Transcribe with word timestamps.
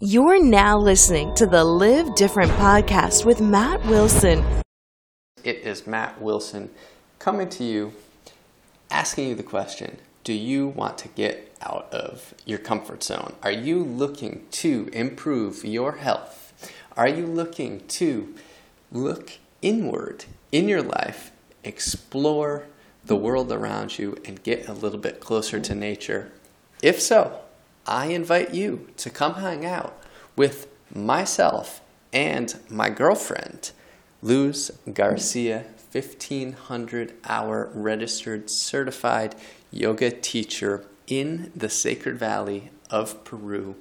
You're 0.00 0.44
now 0.44 0.76
listening 0.76 1.34
to 1.36 1.46
the 1.46 1.64
Live 1.64 2.14
Different 2.16 2.52
podcast 2.52 3.24
with 3.24 3.40
Matt 3.40 3.82
Wilson. 3.86 4.44
It 5.42 5.60
is 5.60 5.86
Matt 5.86 6.20
Wilson 6.20 6.68
coming 7.18 7.48
to 7.48 7.64
you, 7.64 7.94
asking 8.90 9.30
you 9.30 9.34
the 9.34 9.42
question 9.42 9.96
Do 10.22 10.34
you 10.34 10.66
want 10.66 10.98
to 10.98 11.08
get 11.08 11.50
out 11.62 11.88
of 11.92 12.34
your 12.44 12.58
comfort 12.58 13.04
zone? 13.04 13.36
Are 13.42 13.50
you 13.50 13.82
looking 13.82 14.44
to 14.50 14.90
improve 14.92 15.64
your 15.64 15.92
health? 15.92 16.52
Are 16.94 17.08
you 17.08 17.26
looking 17.26 17.86
to 17.88 18.34
look 18.92 19.38
inward 19.62 20.26
in 20.52 20.68
your 20.68 20.82
life, 20.82 21.32
explore 21.64 22.66
the 23.02 23.16
world 23.16 23.50
around 23.50 23.98
you, 23.98 24.18
and 24.26 24.42
get 24.42 24.68
a 24.68 24.74
little 24.74 25.00
bit 25.00 25.20
closer 25.20 25.58
to 25.58 25.74
nature? 25.74 26.32
If 26.82 27.00
so, 27.00 27.40
I 27.86 28.06
invite 28.06 28.52
you 28.52 28.88
to 28.96 29.10
come 29.10 29.34
hang 29.34 29.64
out 29.64 30.02
with 30.34 30.66
myself 30.92 31.80
and 32.12 32.58
my 32.68 32.90
girlfriend, 32.90 33.70
Luz 34.22 34.72
Garcia, 34.92 35.66
1500 35.92 37.14
hour 37.28 37.70
registered 37.72 38.50
certified 38.50 39.34
yoga 39.70 40.10
teacher 40.10 40.84
in 41.06 41.52
the 41.54 41.68
Sacred 41.68 42.18
Valley 42.18 42.70
of 42.90 43.22
Peru. 43.24 43.76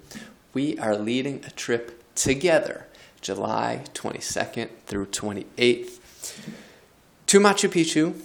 We 0.53 0.77
are 0.77 0.95
leading 0.95 1.43
a 1.45 1.49
trip 1.51 2.03
together 2.13 2.85
July 3.21 3.85
22nd 3.93 4.69
through 4.85 5.07
28th 5.07 5.99
to 7.27 7.39
Machu 7.39 7.69
Picchu 7.69 8.21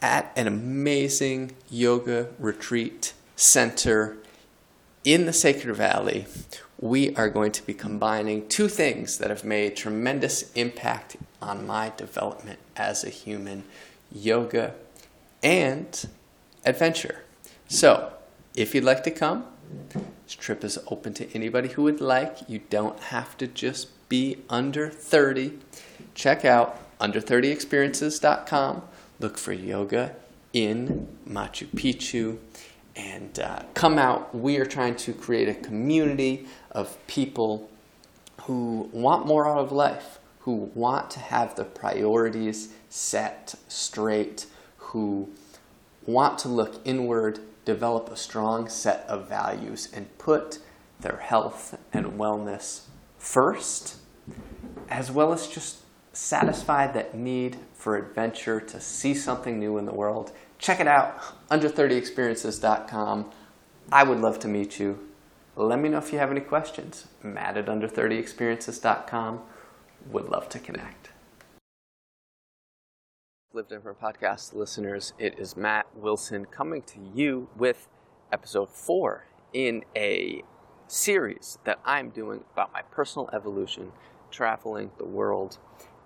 at 0.00 0.32
an 0.34 0.48
amazing 0.48 1.52
yoga 1.70 2.28
retreat 2.40 3.12
center 3.36 4.16
in 5.04 5.26
the 5.26 5.32
Sacred 5.32 5.74
Valley. 5.74 6.26
We 6.80 7.14
are 7.16 7.28
going 7.28 7.52
to 7.52 7.66
be 7.66 7.74
combining 7.74 8.48
two 8.48 8.68
things 8.68 9.18
that 9.18 9.30
have 9.30 9.44
made 9.44 9.76
tremendous 9.76 10.52
impact 10.52 11.16
on 11.40 11.66
my 11.66 11.92
development 11.96 12.58
as 12.76 13.04
a 13.04 13.08
human 13.08 13.64
yoga 14.10 14.74
and 15.42 16.08
adventure. 16.64 17.22
So, 17.68 18.12
if 18.54 18.74
you'd 18.74 18.84
like 18.84 19.02
to 19.04 19.10
come, 19.10 19.46
this 20.24 20.34
trip 20.34 20.64
is 20.64 20.78
open 20.88 21.14
to 21.14 21.34
anybody 21.34 21.68
who 21.70 21.82
would 21.84 22.00
like. 22.00 22.48
You 22.48 22.60
don't 22.70 22.98
have 23.00 23.36
to 23.38 23.46
just 23.46 23.88
be 24.08 24.38
under 24.48 24.90
30. 24.90 25.58
Check 26.14 26.44
out 26.44 26.98
under30experiences.com. 26.98 28.82
Look 29.18 29.38
for 29.38 29.52
yoga 29.52 30.14
in 30.52 31.08
Machu 31.28 31.66
Picchu 31.68 32.38
and 32.96 33.38
uh, 33.38 33.62
come 33.74 33.98
out. 33.98 34.34
We 34.34 34.58
are 34.58 34.66
trying 34.66 34.96
to 34.96 35.12
create 35.12 35.48
a 35.48 35.54
community 35.54 36.46
of 36.70 36.96
people 37.06 37.70
who 38.42 38.90
want 38.92 39.26
more 39.26 39.48
out 39.48 39.58
of 39.58 39.72
life, 39.72 40.18
who 40.40 40.70
want 40.74 41.10
to 41.12 41.20
have 41.20 41.54
the 41.54 41.64
priorities 41.64 42.74
set 42.88 43.54
straight, 43.68 44.46
who 44.76 45.30
want 46.04 46.38
to 46.38 46.48
look 46.48 46.80
inward, 46.84 47.38
develop 47.64 48.10
a 48.10 48.16
strong 48.16 48.68
set 48.68 49.04
of 49.08 49.28
values, 49.28 49.88
and 49.92 50.18
put 50.18 50.58
their 51.00 51.18
health 51.18 51.78
and 51.92 52.06
wellness 52.18 52.82
first, 53.18 53.96
as 54.88 55.10
well 55.10 55.32
as 55.32 55.46
just 55.46 55.78
satisfy 56.12 56.86
that 56.86 57.14
need 57.14 57.56
for 57.72 57.96
adventure 57.96 58.60
to 58.60 58.80
see 58.80 59.14
something 59.14 59.58
new 59.58 59.78
in 59.78 59.86
the 59.86 59.94
world. 59.94 60.32
Check 60.62 60.78
it 60.78 60.86
out, 60.86 61.20
under30experiences.com. 61.50 63.32
I 63.90 64.04
would 64.04 64.20
love 64.20 64.38
to 64.38 64.48
meet 64.48 64.78
you. 64.78 65.08
Let 65.56 65.80
me 65.80 65.88
know 65.88 65.98
if 65.98 66.12
you 66.12 66.20
have 66.20 66.30
any 66.30 66.40
questions. 66.40 67.08
Matt 67.20 67.56
at 67.56 67.66
under30experiences.com. 67.66 69.40
Would 70.12 70.28
love 70.28 70.48
to 70.50 70.60
connect. 70.60 71.10
Live 73.52 73.68
Different 73.68 74.00
Podcast 74.00 74.54
listeners, 74.54 75.14
it 75.18 75.36
is 75.36 75.56
Matt 75.56 75.86
Wilson 75.96 76.44
coming 76.44 76.82
to 76.82 77.00
you 77.12 77.48
with 77.56 77.88
episode 78.32 78.70
four 78.70 79.26
in 79.52 79.84
a 79.96 80.42
series 80.86 81.58
that 81.64 81.80
I'm 81.84 82.10
doing 82.10 82.44
about 82.52 82.72
my 82.72 82.82
personal 82.82 83.28
evolution, 83.32 83.90
traveling 84.30 84.92
the 84.96 85.06
world, 85.06 85.58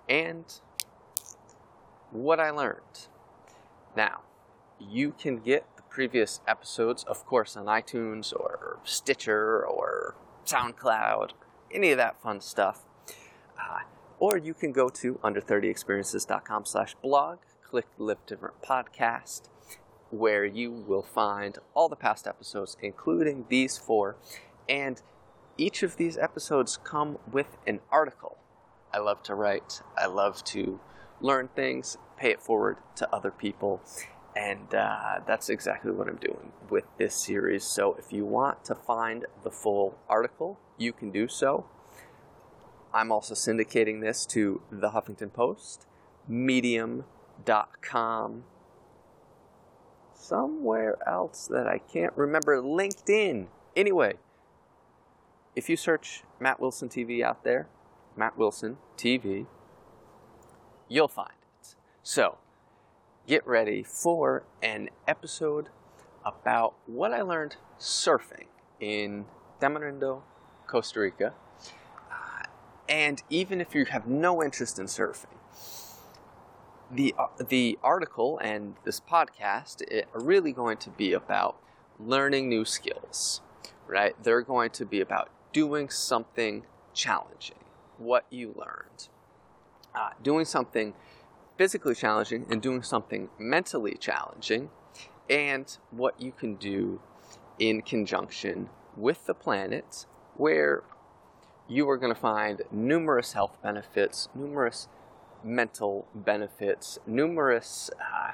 and 0.09 0.45
what 2.09 2.39
I 2.39 2.49
learned. 2.49 3.07
Now, 3.95 4.21
you 4.79 5.13
can 5.17 5.37
get 5.39 5.65
the 5.75 5.83
previous 5.83 6.41
episodes, 6.47 7.03
of 7.03 7.25
course, 7.25 7.55
on 7.57 7.65
iTunes 7.65 8.33
or 8.33 8.79
Stitcher 8.83 9.65
or 9.65 10.15
SoundCloud, 10.45 11.31
any 11.71 11.91
of 11.91 11.97
that 11.97 12.21
fun 12.21 12.41
stuff. 12.41 12.83
Uh, 13.59 13.79
or 14.19 14.37
you 14.37 14.53
can 14.53 14.71
go 14.71 14.89
to 14.89 15.15
under30experiences.com 15.23 16.65
slash 16.65 16.95
blog, 17.01 17.39
click 17.63 17.85
Live 17.97 18.25
Different 18.25 18.61
Podcast, 18.61 19.49
where 20.09 20.45
you 20.45 20.71
will 20.71 21.03
find 21.03 21.57
all 21.73 21.89
the 21.89 21.95
past 21.95 22.27
episodes, 22.27 22.77
including 22.81 23.45
these 23.49 23.77
four. 23.77 24.15
And 24.69 25.01
each 25.57 25.83
of 25.83 25.97
these 25.97 26.17
episodes 26.17 26.77
come 26.83 27.17
with 27.31 27.57
an 27.65 27.79
article. 27.91 28.37
I 28.93 28.99
love 28.99 29.21
to 29.23 29.35
write. 29.35 29.81
I 29.97 30.07
love 30.07 30.43
to 30.45 30.79
learn 31.19 31.49
things, 31.49 31.97
pay 32.17 32.31
it 32.31 32.41
forward 32.41 32.77
to 32.95 33.13
other 33.13 33.31
people. 33.31 33.81
And 34.37 34.73
uh, 34.75 35.21
that's 35.25 35.49
exactly 35.49 35.91
what 35.91 36.07
I'm 36.07 36.17
doing 36.17 36.51
with 36.69 36.83
this 36.99 37.15
series. 37.15 37.63
So 37.63 37.95
if 37.95 38.13
you 38.13 38.23
want 38.23 38.63
to 38.65 38.75
find 38.75 39.25
the 39.43 39.49
full 39.49 39.97
article, 40.07 40.59
you 40.77 40.93
can 40.93 41.09
do 41.09 41.27
so. 41.27 41.65
I'm 42.93 43.11
also 43.11 43.33
syndicating 43.33 44.01
this 44.01 44.27
to 44.27 44.61
the 44.71 44.91
Huffington 44.91 45.33
Post, 45.33 45.87
Medium.com, 46.27 47.05
somewhere 50.13 50.97
else 51.07 51.47
that 51.47 51.65
I 51.65 51.79
can't 51.79 52.13
remember, 52.15 52.61
LinkedIn. 52.61 53.47
Anyway, 53.75 54.13
if 55.55 55.67
you 55.67 55.75
search 55.75 56.23
Matt 56.39 56.59
Wilson 56.59 56.89
TV 56.89 57.23
out 57.23 57.43
there, 57.43 57.67
Matt 58.15 58.37
Wilson 58.37 58.77
TV, 58.97 59.47
you'll 60.87 61.07
find 61.07 61.31
it. 61.59 61.75
So, 62.03 62.37
get 63.27 63.45
ready 63.45 63.83
for 63.83 64.43
an 64.63 64.89
episode 65.05 65.67
about 66.25 66.73
what 66.85 67.11
I 67.11 67.21
learned 67.21 67.57
surfing 67.77 68.45
in 68.79 69.25
Tamarindo, 69.59 70.21
Costa 70.65 71.01
Rica. 71.01 71.33
Uh, 72.09 72.43
and 72.87 73.21
even 73.29 73.59
if 73.59 73.75
you 73.75 73.83
have 73.85 74.07
no 74.07 74.41
interest 74.41 74.79
in 74.79 74.85
surfing, 74.85 75.25
the, 76.89 77.13
uh, 77.19 77.27
the 77.45 77.77
article 77.83 78.39
and 78.41 78.75
this 78.85 79.01
podcast 79.01 79.81
are 79.91 80.23
really 80.23 80.53
going 80.53 80.77
to 80.77 80.89
be 80.89 81.11
about 81.11 81.57
learning 81.99 82.47
new 82.47 82.63
skills, 82.63 83.41
right? 83.87 84.15
They're 84.23 84.41
going 84.41 84.69
to 84.71 84.85
be 84.85 85.01
about 85.01 85.29
doing 85.51 85.89
something 85.89 86.65
challenging, 86.93 87.59
what 87.97 88.25
you 88.29 88.55
learned, 88.57 89.09
uh, 89.93 90.11
doing 90.23 90.45
something 90.45 90.93
physically 91.57 91.95
challenging 91.95 92.45
and 92.49 92.61
doing 92.61 92.83
something 92.83 93.29
mentally 93.39 93.95
challenging, 93.99 94.69
and 95.29 95.77
what 95.91 96.19
you 96.21 96.31
can 96.31 96.55
do 96.55 97.01
in 97.59 97.81
conjunction 97.81 98.69
with 98.95 99.25
the 99.25 99.33
planets, 99.33 100.05
where 100.35 100.83
you 101.67 101.89
are 101.89 101.97
going 101.97 102.13
to 102.13 102.19
find 102.19 102.61
numerous 102.71 103.33
health 103.33 103.57
benefits, 103.61 104.29
numerous 104.33 104.87
mental 105.43 106.07
benefits, 106.13 106.97
numerous 107.05 107.89
uh, 107.99 108.31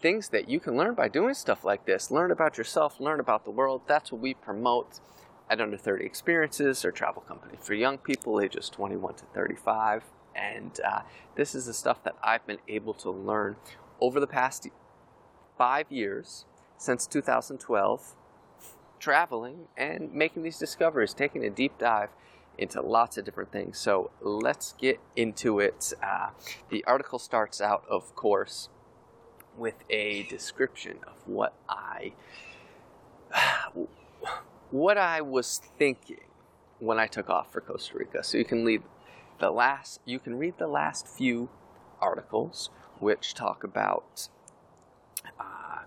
things 0.00 0.28
that 0.28 0.48
you 0.48 0.60
can 0.60 0.76
learn 0.76 0.94
by 0.94 1.08
doing 1.08 1.34
stuff 1.34 1.64
like 1.64 1.84
this. 1.84 2.10
Learn 2.10 2.30
about 2.30 2.56
yourself, 2.56 3.00
learn 3.00 3.20
about 3.20 3.44
the 3.44 3.50
world. 3.50 3.82
That's 3.86 4.12
what 4.12 4.20
we 4.20 4.34
promote 4.34 5.00
at 5.48 5.60
Under 5.60 5.76
30 5.76 6.04
Experiences, 6.04 6.84
our 6.84 6.92
travel 6.92 7.22
company 7.22 7.54
for 7.60 7.74
young 7.74 7.98
people 7.98 8.40
ages 8.40 8.68
21 8.68 9.14
to 9.14 9.24
35. 9.34 10.04
And 10.34 10.78
uh, 10.86 11.00
this 11.34 11.54
is 11.54 11.66
the 11.66 11.74
stuff 11.74 12.02
that 12.04 12.16
I've 12.22 12.46
been 12.46 12.58
able 12.68 12.94
to 12.94 13.10
learn 13.10 13.56
over 14.00 14.20
the 14.20 14.26
past 14.26 14.68
five 15.58 15.90
years 15.90 16.44
since 16.78 17.06
2012, 17.06 18.14
traveling 18.98 19.68
and 19.76 20.12
making 20.12 20.42
these 20.42 20.58
discoveries, 20.58 21.12
taking 21.12 21.44
a 21.44 21.50
deep 21.50 21.78
dive 21.78 22.10
into 22.56 22.80
lots 22.80 23.16
of 23.16 23.24
different 23.24 23.52
things. 23.52 23.78
So 23.78 24.10
let's 24.20 24.74
get 24.78 25.00
into 25.16 25.60
it. 25.60 25.92
Uh, 26.02 26.30
the 26.68 26.84
article 26.84 27.18
starts 27.18 27.60
out, 27.60 27.84
of 27.88 28.14
course, 28.14 28.68
with 29.56 29.84
a 29.90 30.24
description 30.24 30.98
of 31.06 31.26
what 31.26 31.54
I 31.68 32.12
what 34.70 34.98
I 34.98 35.20
was 35.20 35.60
thinking 35.78 36.20
when 36.78 36.98
I 36.98 37.06
took 37.06 37.28
off 37.28 37.52
for 37.52 37.60
Costa 37.60 37.98
Rica. 37.98 38.22
So 38.22 38.38
you 38.38 38.44
can 38.44 38.64
leave 38.64 38.82
the 39.40 39.50
last 39.50 40.00
you 40.04 40.18
can 40.18 40.36
read 40.36 40.54
the 40.58 40.68
last 40.68 41.06
few 41.06 41.48
articles 42.00 42.70
which 42.98 43.34
talk 43.34 43.64
about 43.64 44.28
uh, 45.38 45.80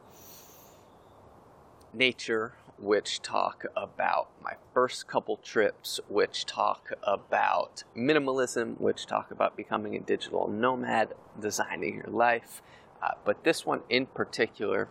nature 1.94 2.54
which 2.84 3.22
talk 3.22 3.66
about 3.78 4.30
my 4.44 4.54
first 4.74 5.08
couple 5.08 5.38
trips, 5.38 6.00
which 6.10 6.46
talk 6.46 6.92
about 7.04 7.84
minimalism, 7.96 8.80
which 8.80 9.06
talk 9.06 9.32
about 9.32 9.56
becoming 9.56 9.96
a 9.96 10.00
digital 10.00 10.48
nomad, 10.50 11.14
designing 11.40 11.96
your 11.96 12.08
life. 12.08 12.62
Uh, 13.02 13.12
but 13.24 13.44
this 13.44 13.66
one 13.66 13.82
in 13.90 14.06
particular 14.06 14.90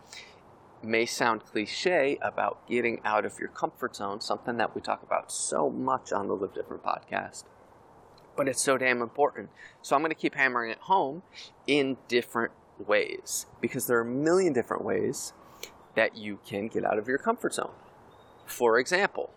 may 0.81 1.05
sound 1.05 1.45
cliche 1.45 2.17
about 2.21 2.67
getting 2.67 2.99
out 3.05 3.25
of 3.25 3.39
your 3.39 3.49
comfort 3.49 3.95
zone, 3.95 4.19
something 4.19 4.57
that 4.57 4.75
we 4.75 4.81
talk 4.81 5.03
about 5.03 5.31
so 5.31 5.69
much 5.69 6.11
on 6.11 6.27
the 6.27 6.33
Live 6.33 6.53
Different 6.53 6.83
podcast. 6.83 7.43
But 8.35 8.47
it's 8.47 8.61
so 8.61 8.77
damn 8.77 9.01
important. 9.01 9.49
So 9.81 9.95
I'm 9.95 10.01
going 10.01 10.11
to 10.11 10.15
keep 10.15 10.35
hammering 10.35 10.71
it 10.71 10.79
home 10.79 11.23
in 11.67 11.97
different 12.07 12.51
ways 12.79 13.45
because 13.61 13.87
there 13.87 13.97
are 13.97 14.01
a 14.01 14.05
million 14.05 14.53
different 14.53 14.83
ways 14.83 15.33
that 15.95 16.17
you 16.17 16.39
can 16.45 16.67
get 16.67 16.83
out 16.83 16.97
of 16.97 17.07
your 17.07 17.17
comfort 17.17 17.53
zone. 17.53 17.73
For 18.45 18.79
example, 18.79 19.31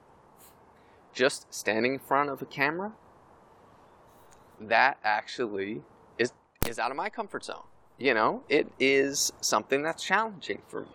just 1.13 1.53
standing 1.53 1.95
in 1.95 1.99
front 1.99 2.31
of 2.31 2.41
a 2.43 2.47
camera, 2.47 2.93
that 4.61 4.99
actually 5.05 5.83
is, 6.19 6.33
is 6.67 6.79
out 6.79 6.91
of 6.91 6.97
my 6.97 7.11
comfort 7.11 7.45
zone. 7.45 7.65
You 7.99 8.15
know, 8.15 8.43
it 8.49 8.71
is 8.79 9.33
something 9.41 9.83
that's 9.83 10.03
challenging 10.03 10.63
for 10.69 10.83
me. 10.83 10.89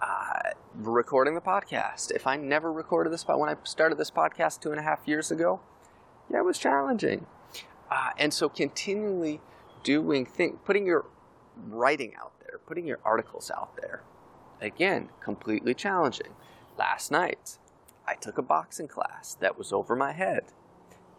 Uh, 0.00 0.50
recording 0.74 1.34
the 1.34 1.40
podcast. 1.40 2.10
If 2.10 2.26
I 2.26 2.36
never 2.36 2.72
recorded 2.72 3.12
this, 3.12 3.24
but 3.24 3.38
when 3.38 3.48
I 3.48 3.56
started 3.64 3.98
this 3.98 4.10
podcast 4.10 4.60
two 4.60 4.70
and 4.70 4.78
a 4.78 4.82
half 4.82 5.06
years 5.06 5.30
ago, 5.30 5.60
yeah, 6.30 6.38
it 6.38 6.44
was 6.44 6.58
challenging. 6.58 7.26
Uh, 7.90 8.10
and 8.18 8.32
so 8.32 8.48
continually 8.48 9.40
doing 9.82 10.26
things, 10.26 10.58
putting 10.64 10.86
your 10.86 11.06
writing 11.68 12.14
out 12.20 12.32
there, 12.40 12.58
putting 12.66 12.86
your 12.86 12.98
articles 13.04 13.50
out 13.50 13.76
there, 13.76 14.02
again, 14.60 15.10
completely 15.20 15.74
challenging. 15.74 16.34
Last 16.76 17.10
night, 17.10 17.58
I 18.06 18.14
took 18.14 18.38
a 18.38 18.42
boxing 18.42 18.88
class 18.88 19.36
that 19.40 19.56
was 19.56 19.72
over 19.72 19.96
my 19.96 20.12
head. 20.12 20.44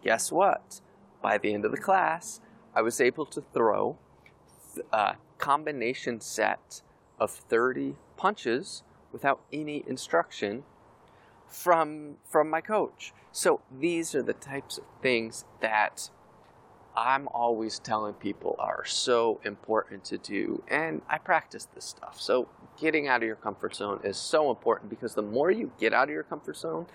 Guess 0.02 0.30
what? 0.30 0.80
By 1.22 1.38
the 1.38 1.52
end 1.52 1.64
of 1.64 1.72
the 1.72 1.78
class, 1.78 2.40
I 2.74 2.82
was 2.82 3.00
able 3.00 3.26
to 3.26 3.42
throw 3.52 3.98
a 4.92 5.16
combination 5.38 6.20
set 6.20 6.82
of 7.18 7.30
30 7.30 7.96
punches 8.16 8.82
without 9.12 9.40
any 9.52 9.82
instruction 9.86 10.64
from 11.46 12.16
from 12.28 12.50
my 12.50 12.60
coach. 12.60 13.12
So 13.38 13.60
these 13.70 14.16
are 14.16 14.22
the 14.22 14.32
types 14.32 14.78
of 14.78 14.84
things 15.00 15.44
that 15.60 16.10
I'm 16.96 17.28
always 17.28 17.78
telling 17.78 18.14
people 18.14 18.56
are 18.58 18.84
so 18.84 19.40
important 19.44 20.04
to 20.06 20.18
do 20.18 20.64
and 20.66 21.02
I 21.08 21.18
practice 21.18 21.68
this 21.72 21.84
stuff. 21.84 22.20
So 22.20 22.48
getting 22.80 23.06
out 23.06 23.22
of 23.22 23.28
your 23.28 23.36
comfort 23.36 23.76
zone 23.76 24.00
is 24.02 24.16
so 24.16 24.50
important 24.50 24.90
because 24.90 25.14
the 25.14 25.22
more 25.22 25.52
you 25.52 25.70
get 25.78 25.94
out 25.94 26.08
of 26.08 26.10
your 26.10 26.24
comfort 26.24 26.56
zone, 26.56 26.86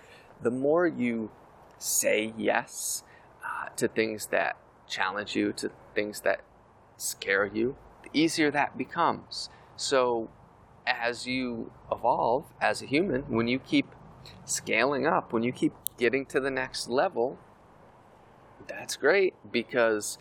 the 0.42 0.50
more 0.50 0.86
you 0.86 1.30
say 1.78 2.34
yes 2.36 3.04
uh, 3.42 3.70
to 3.76 3.88
things 3.88 4.26
that 4.26 4.58
challenge 4.86 5.34
you, 5.34 5.50
to 5.54 5.70
things 5.94 6.20
that 6.20 6.42
scare 6.98 7.46
you, 7.46 7.74
the 8.02 8.10
easier 8.12 8.50
that 8.50 8.76
becomes. 8.76 9.48
So 9.76 10.28
as 10.86 11.26
you 11.26 11.72
evolve 11.90 12.44
as 12.60 12.82
a 12.82 12.86
human, 12.86 13.22
when 13.28 13.48
you 13.48 13.58
keep 13.58 13.86
scaling 14.44 15.06
up, 15.06 15.32
when 15.32 15.42
you 15.42 15.50
keep 15.50 15.72
getting 15.98 16.26
to 16.26 16.40
the 16.40 16.50
next 16.50 16.88
level, 16.88 17.38
that's 18.66 18.96
great 18.96 19.34
because 19.50 20.18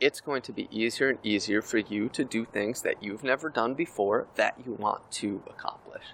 it's 0.00 0.20
going 0.20 0.42
to 0.42 0.52
be 0.52 0.68
easier 0.70 1.08
and 1.10 1.18
easier 1.22 1.62
for 1.62 1.78
you 1.78 2.08
to 2.10 2.24
do 2.24 2.44
things 2.44 2.82
that 2.82 3.02
you've 3.02 3.24
never 3.24 3.48
done 3.48 3.74
before 3.74 4.26
that 4.34 4.54
you 4.64 4.72
want 4.72 5.10
to 5.10 5.42
accomplish. 5.48 6.04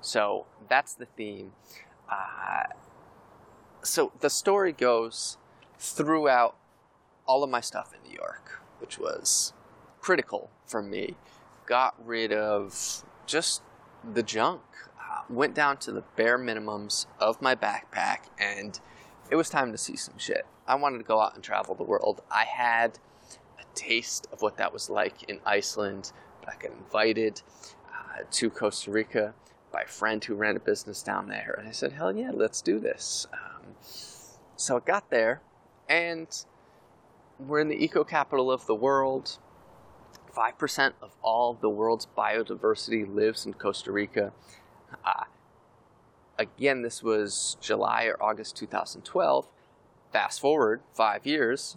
So 0.00 0.46
that's 0.68 0.94
the 0.94 1.06
theme. 1.06 1.52
Uh, 2.08 2.64
so 3.82 4.12
the 4.20 4.30
story 4.30 4.72
goes 4.72 5.38
throughout 5.78 6.56
all 7.26 7.42
of 7.42 7.50
my 7.50 7.60
stuff 7.60 7.92
in 7.94 8.08
New 8.08 8.14
York, 8.16 8.60
which 8.78 8.98
was 8.98 9.52
critical 10.00 10.50
for 10.66 10.82
me. 10.82 11.16
Got 11.66 11.94
rid 12.04 12.32
of 12.32 13.04
just 13.26 13.62
the 14.14 14.22
junk. 14.22 14.62
Went 15.28 15.54
down 15.54 15.76
to 15.78 15.92
the 15.92 16.02
bare 16.16 16.38
minimums 16.38 17.06
of 17.18 17.40
my 17.40 17.54
backpack, 17.54 18.28
and 18.38 18.78
it 19.30 19.36
was 19.36 19.48
time 19.48 19.72
to 19.72 19.78
see 19.78 19.96
some 19.96 20.18
shit. 20.18 20.46
I 20.66 20.74
wanted 20.74 20.98
to 20.98 21.04
go 21.04 21.20
out 21.20 21.34
and 21.34 21.42
travel 21.42 21.74
the 21.74 21.84
world. 21.84 22.22
I 22.30 22.44
had 22.44 22.98
a 23.58 23.64
taste 23.74 24.26
of 24.32 24.42
what 24.42 24.56
that 24.56 24.72
was 24.72 24.90
like 24.90 25.22
in 25.24 25.40
Iceland, 25.44 26.12
I 26.50 26.54
got 26.60 26.72
invited 26.72 27.42
uh, 27.88 28.22
to 28.30 28.50
Costa 28.50 28.90
Rica 28.90 29.34
by 29.72 29.82
a 29.82 29.86
friend 29.86 30.22
who 30.24 30.34
ran 30.34 30.56
a 30.56 30.60
business 30.60 31.02
down 31.02 31.28
there, 31.28 31.54
and 31.58 31.68
I 31.68 31.72
said, 31.72 31.92
"Hell 31.92 32.16
yeah, 32.16 32.30
let's 32.32 32.60
do 32.60 32.78
this." 32.80 33.26
Um, 33.32 33.74
so 34.56 34.76
I 34.76 34.80
got 34.80 35.10
there, 35.10 35.42
and 35.88 36.26
we're 37.38 37.60
in 37.60 37.68
the 37.68 37.82
eco 37.82 38.04
capital 38.04 38.50
of 38.50 38.66
the 38.66 38.74
world. 38.74 39.38
5% 40.36 40.92
of 41.02 41.16
all 41.22 41.54
the 41.54 41.68
world's 41.68 42.06
biodiversity 42.16 43.04
lives 43.12 43.46
in 43.46 43.52
Costa 43.52 43.90
Rica. 43.90 44.32
Uh, 45.04 45.24
again, 46.38 46.82
this 46.82 47.02
was 47.02 47.56
July 47.60 48.04
or 48.04 48.22
August 48.22 48.56
2012. 48.56 49.46
Fast 50.12 50.40
forward 50.40 50.80
five 50.94 51.26
years, 51.26 51.76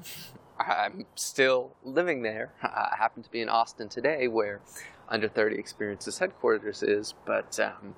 I'm 0.59 1.05
still 1.15 1.75
living 1.83 2.23
there. 2.23 2.53
I 2.63 2.95
happen 2.97 3.23
to 3.23 3.29
be 3.29 3.41
in 3.41 3.49
Austin 3.49 3.89
today, 3.89 4.27
where 4.27 4.61
Under 5.07 5.27
30 5.27 5.57
Experiences 5.57 6.17
headquarters 6.17 6.81
is, 6.81 7.13
but 7.25 7.59
um, 7.59 7.95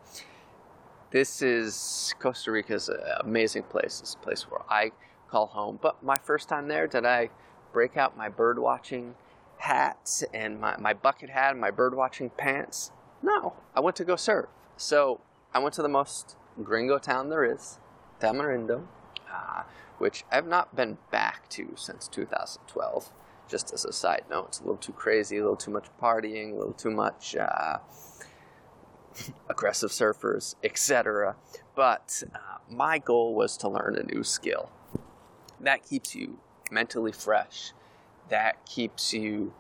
this 1.12 1.42
is 1.42 2.13
Costa 2.19 2.51
Rica's 2.51 2.89
an 2.89 3.00
amazing 3.21 3.63
place. 3.63 4.01
It's 4.01 4.16
a 4.16 4.18
place 4.18 4.44
where 4.44 4.62
I 4.69 4.92
call 5.30 5.48
home. 5.48 5.80
But 5.81 6.04
my 6.04 6.18
first 6.18 6.50
time 6.50 6.68
there, 6.68 6.88
did 6.88 7.06
I 7.06 7.30
break 7.71 7.98
out 7.98 8.18
my 8.18 8.30
bird 8.30 8.60
watching 8.60 9.16
hat 9.57 10.24
and 10.33 10.60
my, 10.60 10.78
my 10.78 10.94
bucket 10.94 11.30
hat 11.30 11.51
and 11.51 11.60
my 11.60 11.71
bird 11.71 11.95
watching 11.95 12.30
pants. 12.30 12.92
No, 13.21 13.54
I 13.75 13.80
went 13.80 13.95
to 13.98 14.06
go 14.06 14.16
surf. 14.16 14.48
So 14.77 15.22
I 15.54 15.60
went 15.60 15.74
to 15.75 15.81
the 15.81 15.89
most 15.89 16.36
gringo 16.63 16.98
town 16.98 17.30
there 17.30 17.44
is, 17.44 17.80
Tamarindo, 18.19 18.86
uh, 19.31 19.63
which 19.98 20.24
I've 20.31 20.48
not 20.48 20.75
been 20.75 20.98
back 21.12 21.50
to 21.50 21.74
since 21.75 22.07
2012. 22.07 23.12
Just 23.48 23.72
as 23.74 23.86
a 23.86 23.94
side 23.94 24.24
note, 24.30 24.48
it's 24.48 24.60
a 24.60 24.63
little 24.63 24.77
too 24.77 24.92
crazy, 24.94 25.38
a 25.38 25.42
little 25.42 25.56
too 25.56 25.72
much 25.72 25.86
partying, 26.01 26.54
a 26.54 26.56
little 26.56 26.74
too 26.74 26.89
much 26.89 27.36
uh, 27.36 27.77
aggressive 29.50 29.92
surfers, 29.92 30.56
etc. 30.63 31.36
But 31.75 32.24
uh, 32.33 32.57
my 32.69 32.98
goal 32.98 33.36
was 33.36 33.56
to 33.57 33.69
learn 33.69 33.98
a 33.98 34.04
new 34.04 34.24
skill. 34.24 34.71
That 35.60 35.83
keeps 35.88 36.16
you 36.16 36.40
mentally 36.71 37.11
fresh 37.11 37.73
that 38.30 38.66
keeps 38.66 39.14
you 39.14 39.54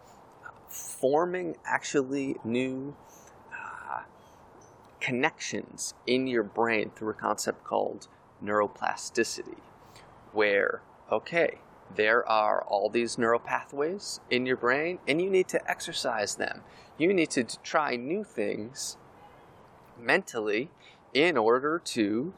forming 0.67 1.55
actually 1.65 2.35
new 2.43 2.95
connections 4.99 5.93
in 6.05 6.27
your 6.27 6.43
brain 6.43 6.91
through 6.95 7.11
a 7.11 7.13
concept 7.13 7.63
called 7.63 8.07
neuroplasticity, 8.43 9.59
where, 10.33 10.81
okay, 11.11 11.59
there 11.95 12.27
are 12.27 12.63
all 12.63 12.89
these 12.89 13.17
neural 13.17 13.39
pathways 13.39 14.19
in 14.29 14.45
your 14.45 14.57
brain, 14.57 14.99
and 15.07 15.21
you 15.21 15.29
need 15.29 15.47
to 15.47 15.69
exercise 15.69 16.35
them. 16.35 16.61
You 16.97 17.13
need 17.13 17.29
to 17.31 17.43
try 17.43 17.95
new 17.95 18.23
things 18.23 18.97
mentally 19.99 20.71
in 21.13 21.37
order 21.37 21.79
to 21.79 22.33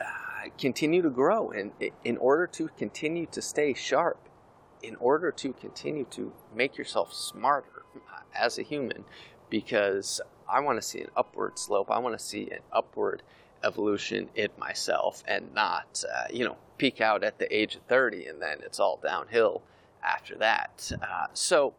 uh, 0.00 0.48
continue 0.58 1.02
to 1.02 1.10
grow 1.10 1.50
and 1.50 1.72
in 2.04 2.16
order 2.16 2.46
to 2.46 2.68
continue 2.76 3.26
to 3.26 3.40
stay 3.40 3.72
sharp 3.74 4.28
in 4.82 4.96
order 4.96 5.32
to 5.32 5.52
continue 5.52 6.04
to 6.04 6.32
make 6.54 6.76
yourself 6.76 7.12
smarter 7.12 7.82
uh, 7.96 8.20
as 8.34 8.58
a 8.58 8.62
human, 8.62 9.04
because 9.50 10.20
I 10.48 10.60
want 10.60 10.80
to 10.80 10.82
see 10.86 11.00
an 11.00 11.10
upward 11.16 11.58
slope. 11.58 11.90
I 11.90 11.98
want 11.98 12.18
to 12.18 12.24
see 12.24 12.50
an 12.50 12.60
upward 12.72 13.22
evolution 13.64 14.28
in 14.34 14.48
myself 14.58 15.22
and 15.26 15.52
not, 15.54 16.04
uh, 16.12 16.24
you 16.32 16.44
know, 16.44 16.56
peak 16.78 17.00
out 17.00 17.24
at 17.24 17.38
the 17.38 17.54
age 17.54 17.74
of 17.74 17.82
30 17.82 18.26
and 18.26 18.40
then 18.40 18.58
it's 18.64 18.78
all 18.78 18.98
downhill 19.02 19.62
after 20.02 20.36
that. 20.36 20.90
Uh, 21.02 21.26
so 21.32 21.74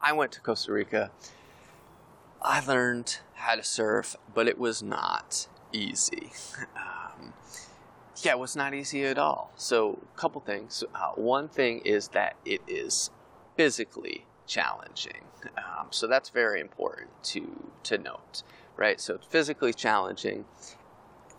I 0.00 0.12
went 0.12 0.32
to 0.32 0.40
Costa 0.40 0.72
Rica. 0.72 1.10
I 2.40 2.64
learned 2.64 3.18
how 3.34 3.56
to 3.56 3.64
surf, 3.64 4.16
but 4.34 4.46
it 4.46 4.58
was 4.58 4.82
not 4.82 5.48
easy. 5.72 6.30
Um, 6.76 7.32
yeah, 8.22 8.32
it 8.32 8.38
was 8.38 8.54
not 8.54 8.72
easy 8.72 9.04
at 9.04 9.18
all. 9.18 9.52
So, 9.56 9.98
a 10.14 10.18
couple 10.18 10.40
things. 10.40 10.84
Uh, 10.94 11.10
one 11.16 11.48
thing 11.48 11.80
is 11.80 12.08
that 12.08 12.36
it 12.44 12.60
is 12.66 13.10
physically 13.56 14.26
challenging. 14.46 15.24
Um, 15.56 15.88
so 15.90 16.06
that's 16.06 16.30
very 16.30 16.60
important 16.60 17.10
to 17.24 17.70
to 17.84 17.98
note, 17.98 18.42
right? 18.76 19.00
So 19.00 19.14
it's 19.14 19.26
physically 19.26 19.72
challenging, 19.72 20.44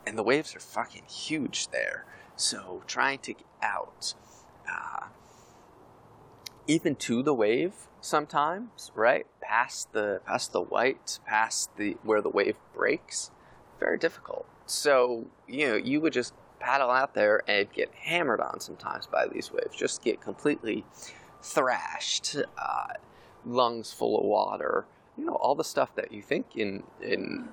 and 0.05 0.17
the 0.17 0.23
waves 0.23 0.55
are 0.55 0.59
fucking 0.59 1.05
huge 1.09 1.69
there. 1.69 2.05
So 2.35 2.83
trying 2.87 3.19
to 3.19 3.33
get 3.33 3.47
out, 3.61 4.13
uh, 4.69 5.07
even 6.67 6.95
to 6.95 7.23
the 7.23 7.33
wave 7.33 7.73
sometimes, 8.01 8.91
right? 8.95 9.25
Past 9.41 9.91
the 9.93 10.21
past 10.25 10.53
the 10.53 10.61
white, 10.61 11.19
past 11.25 11.75
the 11.77 11.97
where 12.03 12.21
the 12.21 12.29
wave 12.29 12.57
breaks, 12.73 13.31
very 13.79 13.97
difficult. 13.97 14.45
So, 14.65 15.27
you 15.47 15.67
know, 15.67 15.75
you 15.75 16.01
would 16.01 16.13
just 16.13 16.33
paddle 16.59 16.89
out 16.89 17.13
there 17.13 17.41
and 17.47 17.71
get 17.71 17.93
hammered 17.93 18.41
on 18.41 18.59
sometimes 18.59 19.07
by 19.07 19.27
these 19.27 19.51
waves, 19.51 19.75
just 19.75 20.03
get 20.03 20.21
completely 20.21 20.85
thrashed, 21.47 22.35
uh, 22.57 22.87
lungs 23.45 23.93
full 23.93 24.19
of 24.19 24.25
water, 24.25 24.85
you 25.17 25.25
know, 25.25 25.35
all 25.35 25.55
the 25.55 25.63
stuff 25.63 25.95
that 25.95 26.11
you 26.11 26.21
think 26.21 26.55
in, 26.55 26.83
in 27.01 27.47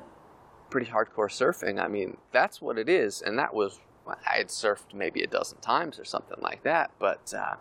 pretty 0.70 0.90
hardcore 0.90 1.30
surfing. 1.30 1.80
I 1.80 1.88
mean, 1.88 2.16
that's 2.32 2.60
what 2.60 2.78
it 2.78 2.88
is. 2.88 3.22
And 3.22 3.38
that 3.38 3.54
was, 3.54 3.80
I 4.06 4.38
had 4.38 4.48
surfed 4.48 4.92
maybe 4.92 5.22
a 5.22 5.26
dozen 5.26 5.58
times 5.58 5.98
or 5.98 6.04
something 6.04 6.38
like 6.40 6.62
that, 6.64 6.90
but 6.98 7.32
uh, 7.32 7.54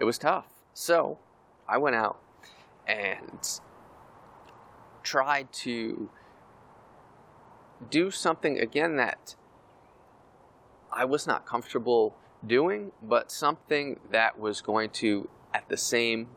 it 0.00 0.04
was 0.04 0.18
tough. 0.18 0.46
So 0.72 1.18
I 1.68 1.78
went 1.78 1.96
out 1.96 2.18
and 2.86 3.60
tried 5.02 5.52
to 5.52 6.08
do 7.90 8.10
something 8.10 8.58
again 8.58 8.96
that 8.96 9.36
I 10.90 11.04
was 11.04 11.26
not 11.26 11.44
comfortable 11.46 12.16
doing, 12.46 12.92
but 13.02 13.30
something 13.30 14.00
that 14.10 14.38
was 14.38 14.60
going 14.60 14.90
to, 14.90 15.28
at 15.56 15.68
the 15.70 15.76
same 15.76 16.28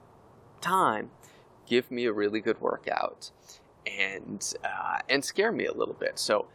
time, 0.62 1.12
give 1.68 1.92
me 1.92 2.06
a 2.06 2.14
really 2.14 2.40
good 2.40 2.62
workout 2.62 3.32
and 3.86 4.54
uh, 4.64 5.00
and 5.10 5.26
scare 5.26 5.52
me 5.52 5.66
a 5.66 5.74
little 5.74 5.94
bit. 5.94 6.18
So 6.18 6.48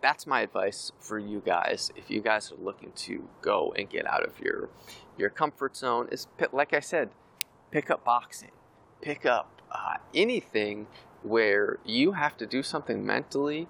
that's 0.00 0.24
my 0.26 0.42
advice 0.42 0.92
for 1.00 1.18
you 1.18 1.42
guys. 1.44 1.90
If 1.96 2.08
you 2.08 2.20
guys 2.20 2.52
are 2.52 2.62
looking 2.62 2.92
to 3.06 3.28
go 3.42 3.74
and 3.76 3.90
get 3.90 4.06
out 4.06 4.24
of 4.24 4.38
your 4.38 4.68
your 5.16 5.28
comfort 5.30 5.76
zone, 5.76 6.08
is 6.12 6.28
like 6.52 6.72
I 6.72 6.80
said, 6.80 7.10
pick 7.72 7.90
up 7.90 8.04
boxing, 8.04 8.52
pick 9.02 9.26
up 9.26 9.60
uh, 9.72 9.96
anything 10.14 10.86
where 11.24 11.78
you 11.84 12.12
have 12.12 12.36
to 12.36 12.46
do 12.46 12.62
something 12.62 13.04
mentally 13.04 13.66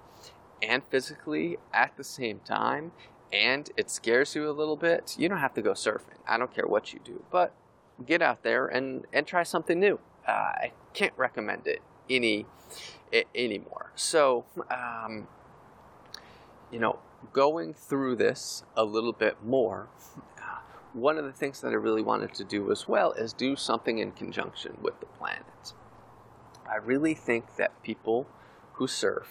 and 0.63 0.83
physically 0.91 1.57
at 1.73 1.97
the 1.97 2.05
same 2.05 2.41
time 2.41 2.93
and 3.33 3.71
it 3.77 3.91
scares 3.91 4.35
you 4.35 4.49
a 4.49 4.53
little 4.53 4.77
bit, 4.77 5.17
you 5.19 5.29
don't 5.29 5.39
have 5.39 5.55
to 5.55 5.63
go 5.63 5.73
surfing. 5.73 6.19
I 6.27 6.39
don't 6.39 6.55
care 6.55 6.67
what 6.67 6.93
you 6.93 7.01
do, 7.05 7.23
but 7.31 7.55
get 8.07 8.23
out 8.23 8.43
there 8.43 8.67
and, 8.67 9.07
and 9.13 9.27
try 9.27 9.43
something 9.43 9.79
new. 9.79 9.99
Uh, 10.27 10.31
I 10.31 10.73
can't 10.95 11.15
recommend 11.17 11.67
it 11.67 11.81
any 12.09 12.47
anymore. 13.35 13.93
So, 13.95 14.45
um, 14.71 15.27
you 16.71 16.79
know, 16.79 16.99
going 17.33 17.75
through 17.75 18.17
this 18.17 18.63
a 18.77 18.85
little 18.85 19.13
bit 19.13 19.43
more, 19.45 19.89
uh, 20.39 20.59
one 20.93 21.19
of 21.19 21.25
the 21.25 21.33
things 21.33 21.61
that 21.61 21.69
I 21.69 21.77
really 21.77 22.03
wanted 22.03 22.35
to 22.35 22.45
do 22.45 22.71
as 22.71 22.87
well 22.87 23.13
is 23.13 23.33
do 23.33 23.57
something 23.57 23.99
in 23.99 24.13
conjunction 24.13 24.77
with 24.81 25.01
the 25.01 25.07
planet. 25.07 25.73
I 26.71 26.77
really 26.77 27.15
think 27.15 27.57
that 27.57 27.83
people 27.83 28.27
who 28.75 28.87
surf 28.87 29.29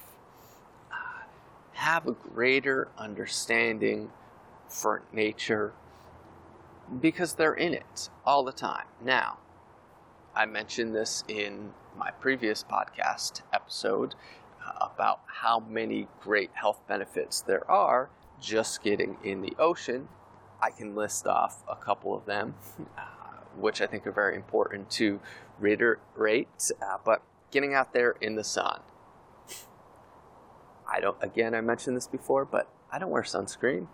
uh, 0.92 1.26
have 1.74 2.08
a 2.08 2.12
greater 2.12 2.90
understanding 2.98 4.10
for 4.68 5.04
nature 5.14 5.74
because 7.02 7.34
they're 7.34 7.54
in 7.54 7.74
it 7.74 8.10
all 8.26 8.44
the 8.44 8.52
time. 8.52 8.86
Now, 9.04 9.40
I 10.36 10.46
mentioned 10.46 10.96
this 10.96 11.24
in 11.28 11.72
my 11.98 12.12
previous 12.12 12.64
podcast 12.64 13.42
episode 13.52 14.16
uh, 14.66 14.88
about 14.94 15.22
how 15.26 15.60
many 15.60 16.08
great 16.22 16.52
health 16.54 16.82
benefits 16.88 17.42
there 17.42 17.70
are 17.70 18.10
just 18.40 18.84
getting 18.84 19.18
in 19.24 19.42
the 19.42 19.54
ocean. 19.58 20.08
I 20.62 20.70
can 20.72 20.96
list 20.96 21.28
off 21.28 21.64
a 21.68 21.76
couple 21.76 22.16
of 22.16 22.26
them, 22.26 22.56
uh, 22.98 23.02
which 23.58 23.82
I 23.82 23.88
think 23.88 24.06
are 24.08 24.12
very 24.12 24.36
important 24.36 24.90
to 24.92 25.20
reiterate, 25.60 26.72
uh, 26.82 26.98
but 27.04 27.24
getting 27.52 27.74
out 27.74 27.94
there 27.94 28.16
in 28.22 28.36
the 28.36 28.44
sun. 28.44 28.82
I 30.90 31.00
don't, 31.00 31.18
again, 31.22 31.54
I 31.54 31.62
mentioned 31.62 31.98
this 31.98 32.08
before, 32.08 32.46
but 32.46 32.70
I 32.92 33.00
don't 33.00 33.10
wear 33.10 33.24
sunscreen. 33.24 33.88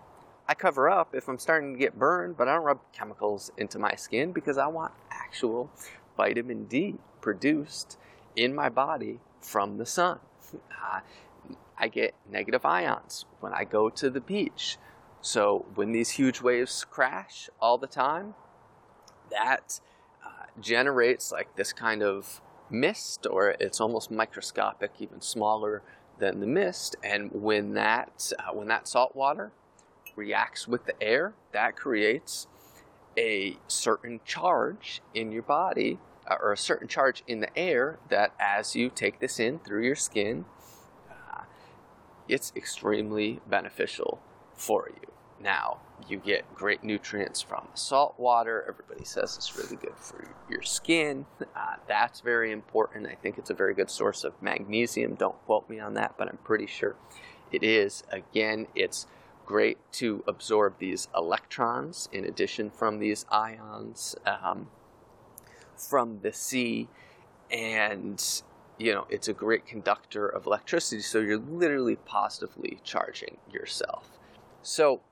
I 0.46 0.54
cover 0.54 0.90
up 0.90 1.14
if 1.14 1.28
I'm 1.28 1.38
starting 1.38 1.72
to 1.72 1.78
get 1.78 1.98
burned, 1.98 2.36
but 2.36 2.48
I 2.48 2.54
don't 2.54 2.64
rub 2.64 2.80
chemicals 2.92 3.50
into 3.56 3.78
my 3.78 3.94
skin 3.94 4.32
because 4.32 4.58
I 4.58 4.66
want 4.66 4.92
actual 5.10 5.70
vitamin 6.16 6.64
D 6.66 6.96
produced 7.20 7.98
in 8.36 8.54
my 8.54 8.68
body 8.68 9.20
from 9.40 9.78
the 9.78 9.86
sun. 9.86 10.18
Uh, 10.54 11.00
I 11.78 11.88
get 11.88 12.14
negative 12.30 12.64
ions 12.64 13.24
when 13.40 13.52
I 13.52 13.64
go 13.64 13.90
to 13.90 14.08
the 14.08 14.20
beach. 14.20 14.78
So 15.20 15.64
when 15.74 15.90
these 15.90 16.10
huge 16.10 16.40
waves 16.40 16.84
crash 16.88 17.50
all 17.60 17.78
the 17.78 17.88
time, 17.88 18.34
that 19.30 19.80
uh, 20.24 20.44
generates 20.60 21.32
like 21.32 21.56
this 21.56 21.72
kind 21.72 22.02
of 22.02 22.40
mist, 22.70 23.26
or 23.28 23.56
it's 23.58 23.80
almost 23.80 24.10
microscopic, 24.10 24.92
even 25.00 25.20
smaller 25.20 25.82
than 26.18 26.38
the 26.40 26.46
mist. 26.46 26.94
And 27.02 27.32
when 27.32 27.74
that 27.74 28.32
uh, 28.38 28.52
when 28.52 28.68
that 28.68 28.86
salt 28.86 29.16
water 29.16 29.50
reacts 30.16 30.68
with 30.68 30.84
the 30.86 31.02
air, 31.02 31.34
that 31.52 31.76
creates 31.76 32.46
a 33.16 33.58
certain 33.68 34.20
charge 34.24 35.00
in 35.14 35.30
your 35.30 35.42
body, 35.42 35.98
uh, 36.28 36.36
or 36.40 36.52
a 36.52 36.56
certain 36.56 36.88
charge 36.88 37.22
in 37.26 37.40
the 37.40 37.58
air 37.58 37.98
that, 38.08 38.32
as 38.40 38.74
you 38.74 38.90
take 38.90 39.20
this 39.20 39.38
in 39.38 39.58
through 39.58 39.84
your 39.84 39.94
skin, 39.94 40.44
uh, 41.10 41.42
it's 42.28 42.52
extremely 42.56 43.40
beneficial 43.48 44.20
for 44.54 44.88
you. 44.88 45.08
Now, 45.40 45.78
you 46.08 46.18
get 46.18 46.54
great 46.54 46.82
nutrients 46.82 47.42
from 47.42 47.68
salt 47.74 48.14
water. 48.18 48.64
Everybody 48.68 49.04
says 49.04 49.36
it's 49.36 49.56
really 49.56 49.76
good 49.76 49.96
for 49.96 50.24
your 50.48 50.62
skin. 50.62 51.26
Uh, 51.54 51.76
that's 51.86 52.20
very 52.20 52.50
important. 52.52 53.06
I 53.06 53.14
think 53.14 53.38
it's 53.38 53.50
a 53.50 53.54
very 53.54 53.74
good 53.74 53.90
source 53.90 54.24
of 54.24 54.32
magnesium. 54.42 55.14
Don't 55.14 55.36
quote 55.44 55.68
me 55.68 55.78
on 55.80 55.94
that, 55.94 56.14
but 56.16 56.28
I'm 56.28 56.38
pretty 56.38 56.66
sure 56.66 56.96
it 57.52 57.62
is. 57.62 58.02
Again, 58.10 58.66
it's 58.74 59.06
great 59.44 59.78
to 59.92 60.24
absorb 60.26 60.78
these 60.78 61.08
electrons 61.14 62.08
in 62.12 62.24
addition 62.24 62.70
from 62.70 62.98
these 62.98 63.26
ions 63.30 64.16
um, 64.26 64.68
from 65.76 66.20
the 66.22 66.32
sea. 66.32 66.88
And, 67.50 68.22
you 68.78 68.92
know, 68.92 69.06
it's 69.10 69.28
a 69.28 69.32
great 69.32 69.66
conductor 69.66 70.26
of 70.26 70.46
electricity. 70.46 71.02
So 71.02 71.20
you're 71.20 71.38
literally 71.38 71.96
positively 71.96 72.78
charging 72.82 73.36
yourself. 73.52 74.18
So, 74.62 75.02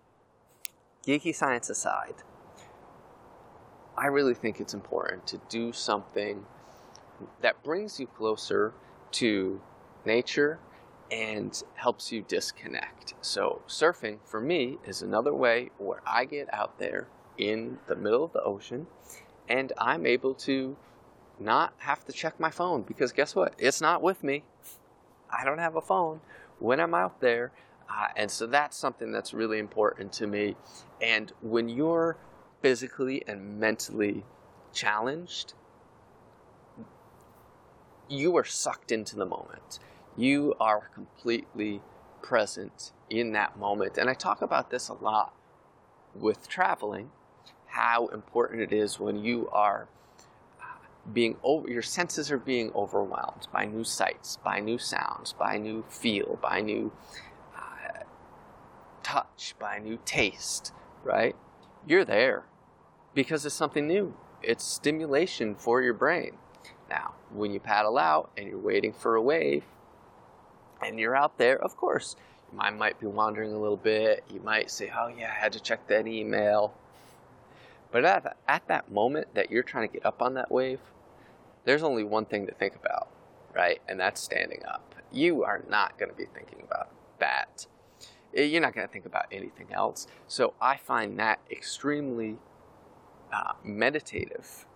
geeky 1.07 1.35
science 1.35 1.69
aside, 1.69 2.15
I 3.97 4.07
really 4.07 4.35
think 4.35 4.61
it's 4.61 4.75
important 4.75 5.27
to 5.29 5.41
do 5.49 5.73
something 5.73 6.47
that 7.43 7.63
brings 7.63 8.01
you 8.01 8.07
closer 8.07 8.73
to 9.13 9.61
nature 10.05 10.59
and 11.13 11.63
helps 11.75 12.11
you 12.11 12.25
disconnect. 12.27 13.15
So, 13.21 13.61
surfing 13.69 14.19
for 14.25 14.41
me 14.41 14.79
is 14.87 15.03
another 15.03 15.35
way 15.35 15.71
where 15.77 16.01
I 16.07 16.25
get 16.25 16.53
out 16.53 16.79
there 16.79 17.07
in 17.37 17.79
the 17.87 17.95
middle 17.95 18.25
of 18.25 18.33
the 18.33 18.43
ocean 18.43 18.87
and 19.49 19.73
I'm 19.77 20.07
able 20.07 20.35
to 20.35 20.77
not 21.39 21.75
have 21.79 22.05
to 22.07 22.13
check 22.13 22.41
my 22.41 22.51
phone 22.51 22.83
because 22.83 23.13
guess 23.13 23.35
what? 23.35 23.55
It's 23.59 23.81
not 23.81 24.01
with 24.01 24.25
me. 24.25 24.45
I 25.31 25.45
don't 25.45 25.59
have 25.59 25.77
a 25.77 25.81
phone 25.83 26.21
when 26.59 26.81
I'm 26.81 26.95
out 26.95 27.21
there. 27.21 27.53
Uh, 27.91 28.07
and 28.17 28.31
so 28.31 28.47
that's 28.47 28.77
something 28.77 29.13
that's 29.13 29.35
really 29.35 29.59
important 29.59 30.13
to 30.15 30.27
me. 30.27 30.57
And 31.03 31.31
when 31.43 31.69
you're 31.69 32.17
physically 32.63 33.23
and 33.27 33.61
mentally 33.61 34.25
challenged, 34.73 35.53
you 38.09 38.37
are 38.37 38.45
sucked 38.45 38.93
into 38.93 39.17
the 39.17 39.27
moment. 39.27 39.79
You 40.17 40.55
are 40.61 40.91
completely 40.95 41.81
present 42.23 42.93
in 43.11 43.33
that 43.33 43.59
moment. 43.59 43.99
And 43.99 44.09
I 44.09 44.15
talk 44.15 44.43
about 44.43 44.71
this 44.71 44.89
a 44.89 44.95
lot 44.95 45.35
with 46.15 46.49
traveling 46.49 47.11
how 47.67 48.09
important 48.09 48.61
it 48.61 48.73
is 48.73 49.01
when 49.01 49.25
you 49.25 49.49
are 49.51 49.89
uh, 50.61 50.65
being 51.13 51.37
over, 51.43 51.71
your 51.71 51.83
senses 51.83 52.31
are 52.31 52.39
being 52.39 52.71
overwhelmed 52.75 53.49
by 53.53 53.65
new 53.65 53.83
sights, 53.83 54.39
by 54.45 54.61
new 54.61 54.77
sounds, 54.77 55.33
by 55.33 55.57
new 55.57 55.83
feel, 55.89 56.39
by 56.43 56.61
new 56.61 56.93
uh, 57.57 58.03
touch, 59.03 59.55
by 59.59 59.79
new 59.79 59.99
taste, 60.05 60.73
right? 61.03 61.35
You're 61.87 62.05
there 62.05 62.45
because 63.15 63.47
it's 63.47 63.55
something 63.55 63.87
new. 63.87 64.15
It's 64.43 64.65
stimulation 64.65 65.55
for 65.55 65.81
your 65.81 65.95
brain. 65.95 66.33
Now, 66.91 67.15
when 67.33 67.53
you 67.53 67.61
paddle 67.61 67.97
out 67.97 68.31
and 68.37 68.47
you're 68.47 68.59
waiting 68.59 68.93
for 68.93 69.15
a 69.15 69.23
wave 69.23 69.65
and 70.85 70.99
you're 70.99 71.17
out 71.17 71.39
there, 71.39 71.59
of 71.63 71.77
course, 71.77 72.17
your 72.51 72.63
mind 72.63 72.79
might 72.79 72.99
be 73.01 73.07
wandering 73.07 73.53
a 73.53 73.59
little 73.59 73.77
bit. 73.77 74.25
You 74.33 74.41
might 74.41 74.71
say, 74.71 74.93
Oh, 74.97 75.09
yeah, 75.09 75.33
I 75.37 75.41
had 75.41 75.53
to 75.53 75.61
check 75.61 75.87
that 75.89 76.07
email. 76.07 76.75
But 77.91 78.05
at, 78.05 78.37
at 78.49 78.67
that 78.69 78.91
moment 78.91 79.35
that 79.35 79.51
you're 79.51 79.63
trying 79.63 79.89
to 79.89 79.93
get 79.93 80.07
up 80.07 80.23
on 80.23 80.35
that 80.35 80.51
wave, 80.51 80.81
there's 81.65 81.83
only 81.83 82.05
one 82.05 82.25
thing 82.25 82.47
to 82.47 82.55
think 82.55 82.75
about, 82.75 83.09
right? 83.55 83.81
And 83.89 84.01
that's 84.01 84.21
standing 84.21 84.63
up. 84.67 84.95
You 85.13 85.45
are 85.45 85.63
not 85.69 85.99
going 85.99 86.11
to 86.11 86.17
be 86.17 86.25
thinking 86.35 86.63
about 86.65 86.89
that 87.19 87.67
Eh, 88.35 88.45
you're 88.45 88.61
not 88.63 88.75
going 88.75 88.87
to 88.87 88.93
think 88.93 89.07
about 89.07 89.27
anything 89.31 89.69
else. 89.73 90.07
So 90.27 90.55
I 90.61 90.77
find 90.77 91.19
that 91.19 91.41
extremely 91.51 92.39
uh, 93.33 93.53
meditative. 93.63 94.67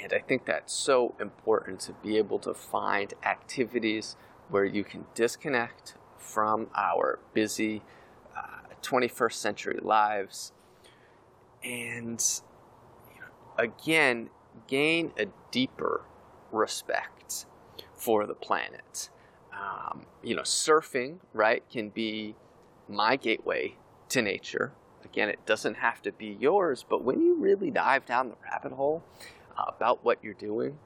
And 0.00 0.12
I 0.12 0.18
think 0.18 0.44
that's 0.44 0.72
so 0.72 1.14
important 1.20 1.80
to 1.80 1.92
be 1.92 2.18
able 2.18 2.38
to 2.40 2.54
find 2.54 3.14
activities 3.24 4.16
where 4.48 4.64
you 4.64 4.84
can 4.84 5.04
disconnect 5.14 5.94
from 6.18 6.68
our 6.74 7.18
busy 7.34 7.82
uh, 8.36 8.40
21st 8.82 9.32
century 9.32 9.78
lives 9.82 10.52
and 11.64 12.40
again 13.58 14.30
gain 14.66 15.12
a 15.18 15.26
deeper 15.50 16.02
respect 16.52 17.46
for 17.94 18.26
the 18.26 18.34
planet. 18.34 19.10
Um, 19.52 20.06
you 20.22 20.36
know, 20.36 20.42
surfing, 20.42 21.18
right, 21.32 21.62
can 21.70 21.88
be 21.88 22.34
my 22.88 23.16
gateway 23.16 23.76
to 24.10 24.22
nature. 24.22 24.72
Again, 25.04 25.28
it 25.28 25.44
doesn't 25.46 25.76
have 25.76 26.02
to 26.02 26.12
be 26.12 26.36
yours, 26.38 26.84
but 26.88 27.02
when 27.02 27.20
you 27.20 27.36
really 27.36 27.70
dive 27.70 28.04
down 28.06 28.28
the 28.28 28.36
rabbit 28.44 28.72
hole 28.72 29.02
uh, 29.56 29.64
about 29.68 30.04
what 30.04 30.22
you're 30.22 30.34
doing 30.34 30.78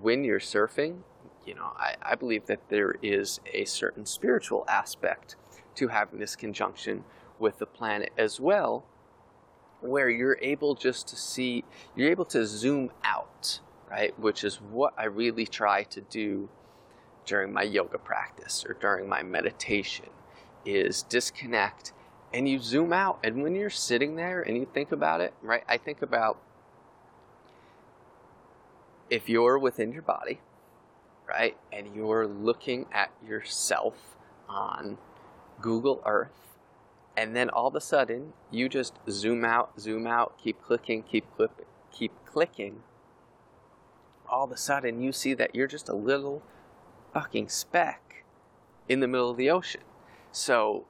when 0.00 0.24
you're 0.24 0.40
surfing, 0.40 1.02
you 1.46 1.54
know, 1.54 1.72
I, 1.76 1.94
I 2.02 2.14
believe 2.14 2.46
that 2.46 2.68
there 2.68 2.94
is 3.02 3.40
a 3.52 3.64
certain 3.64 4.06
spiritual 4.06 4.64
aspect 4.68 5.36
to 5.76 5.88
having 5.88 6.18
this 6.18 6.36
conjunction 6.36 7.04
with 7.38 7.58
the 7.58 7.66
planet 7.66 8.12
as 8.16 8.40
well, 8.40 8.84
where 9.80 10.08
you're 10.08 10.38
able 10.40 10.74
just 10.74 11.08
to 11.08 11.16
see, 11.16 11.64
you're 11.94 12.10
able 12.10 12.24
to 12.26 12.46
zoom 12.46 12.90
out, 13.04 13.60
right? 13.90 14.18
Which 14.18 14.44
is 14.44 14.56
what 14.56 14.94
I 14.96 15.04
really 15.04 15.46
try 15.46 15.82
to 15.84 16.00
do 16.00 16.48
during 17.26 17.52
my 17.52 17.62
yoga 17.62 17.98
practice 17.98 18.64
or 18.66 18.74
during 18.74 19.08
my 19.08 19.22
meditation 19.22 20.06
is 20.64 21.02
disconnect 21.02 21.92
and 22.32 22.48
you 22.48 22.58
zoom 22.58 22.92
out. 22.92 23.18
And 23.22 23.42
when 23.42 23.54
you're 23.54 23.70
sitting 23.70 24.16
there 24.16 24.42
and 24.42 24.56
you 24.56 24.66
think 24.72 24.92
about 24.92 25.20
it, 25.20 25.34
right? 25.42 25.64
I 25.68 25.78
think 25.78 26.02
about 26.02 26.38
if 29.10 29.28
you're 29.28 29.58
within 29.58 29.92
your 29.92 30.02
body, 30.02 30.40
right, 31.34 31.56
and 31.72 31.94
you're 31.94 32.26
looking 32.26 32.86
at 32.92 33.10
yourself 33.26 34.16
on 34.48 34.98
Google 35.60 36.02
Earth, 36.06 36.56
and 37.16 37.34
then 37.34 37.50
all 37.50 37.66
of 37.66 37.74
a 37.74 37.80
sudden 37.80 38.32
you 38.50 38.68
just 38.68 38.94
zoom 39.10 39.44
out, 39.44 39.80
zoom 39.80 40.06
out, 40.06 40.38
keep 40.38 40.62
clicking, 40.62 41.02
keep 41.02 41.24
clipping, 41.36 41.66
keep 41.92 42.12
clicking. 42.24 42.82
All 44.28 44.44
of 44.44 44.52
a 44.52 44.56
sudden 44.56 45.00
you 45.00 45.12
see 45.12 45.34
that 45.34 45.54
you're 45.54 45.66
just 45.66 45.88
a 45.88 45.94
little 45.94 46.42
fucking 47.12 47.48
speck 47.48 48.24
in 48.88 49.00
the 49.00 49.08
middle 49.08 49.30
of 49.30 49.36
the 49.36 49.50
ocean. 49.50 49.82
So 50.32 50.86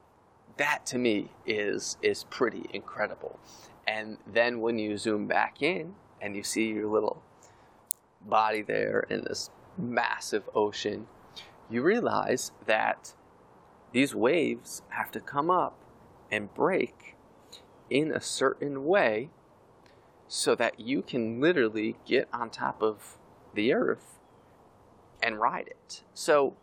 that 0.57 0.85
to 0.87 0.97
me 0.97 1.31
is 1.45 1.97
is 2.01 2.25
pretty 2.25 2.69
incredible. 2.73 3.39
And 3.87 4.17
then 4.31 4.61
when 4.61 4.79
you 4.79 4.97
zoom 4.97 5.27
back 5.27 5.61
in 5.61 5.95
and 6.21 6.35
you 6.35 6.43
see 6.43 6.69
your 6.69 6.87
little 6.87 7.21
body 8.27 8.61
there 8.61 9.05
in 9.09 9.23
this 9.23 9.49
massive 9.77 10.49
ocean, 10.53 11.07
you 11.69 11.81
realize 11.81 12.51
that 12.65 13.13
these 13.91 14.13
waves 14.13 14.81
have 14.89 15.11
to 15.11 15.19
come 15.19 15.49
up 15.49 15.77
and 16.31 16.53
break 16.53 17.15
in 17.89 18.11
a 18.11 18.21
certain 18.21 18.85
way 18.85 19.29
so 20.27 20.55
that 20.55 20.79
you 20.79 21.01
can 21.01 21.39
literally 21.39 21.95
get 22.05 22.27
on 22.33 22.49
top 22.49 22.81
of 22.81 23.17
the 23.53 23.73
earth 23.73 24.19
and 25.21 25.39
ride 25.39 25.67
it. 25.67 26.03
So 26.13 26.55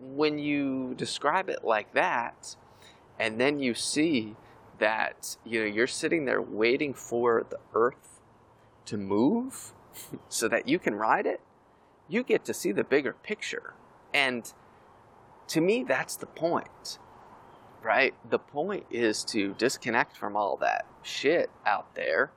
when 0.00 0.38
you 0.38 0.94
describe 0.96 1.48
it 1.48 1.64
like 1.64 1.92
that, 1.94 2.56
and 3.18 3.40
then 3.40 3.58
you 3.58 3.74
see 3.74 4.36
that 4.78 5.36
you 5.44 5.60
know 5.60 5.66
you're 5.66 5.86
sitting 5.86 6.24
there 6.24 6.42
waiting 6.42 6.92
for 6.92 7.46
the 7.48 7.58
earth 7.74 8.20
to 8.86 8.96
move 8.96 9.72
so 10.28 10.48
that 10.48 10.68
you 10.68 10.78
can 10.78 10.94
ride 10.94 11.26
it, 11.26 11.40
you 12.08 12.22
get 12.22 12.44
to 12.44 12.54
see 12.54 12.72
the 12.72 12.84
bigger 12.84 13.14
picture. 13.22 13.74
And 14.12 14.52
to 15.48 15.60
me, 15.60 15.84
that's 15.84 16.16
the 16.16 16.26
point, 16.26 16.98
right? 17.82 18.14
The 18.28 18.38
point 18.38 18.86
is 18.90 19.24
to 19.26 19.54
disconnect 19.54 20.16
from 20.16 20.36
all 20.36 20.56
that 20.58 20.86
shit 21.02 21.50
out 21.66 21.94
there, 21.94 22.32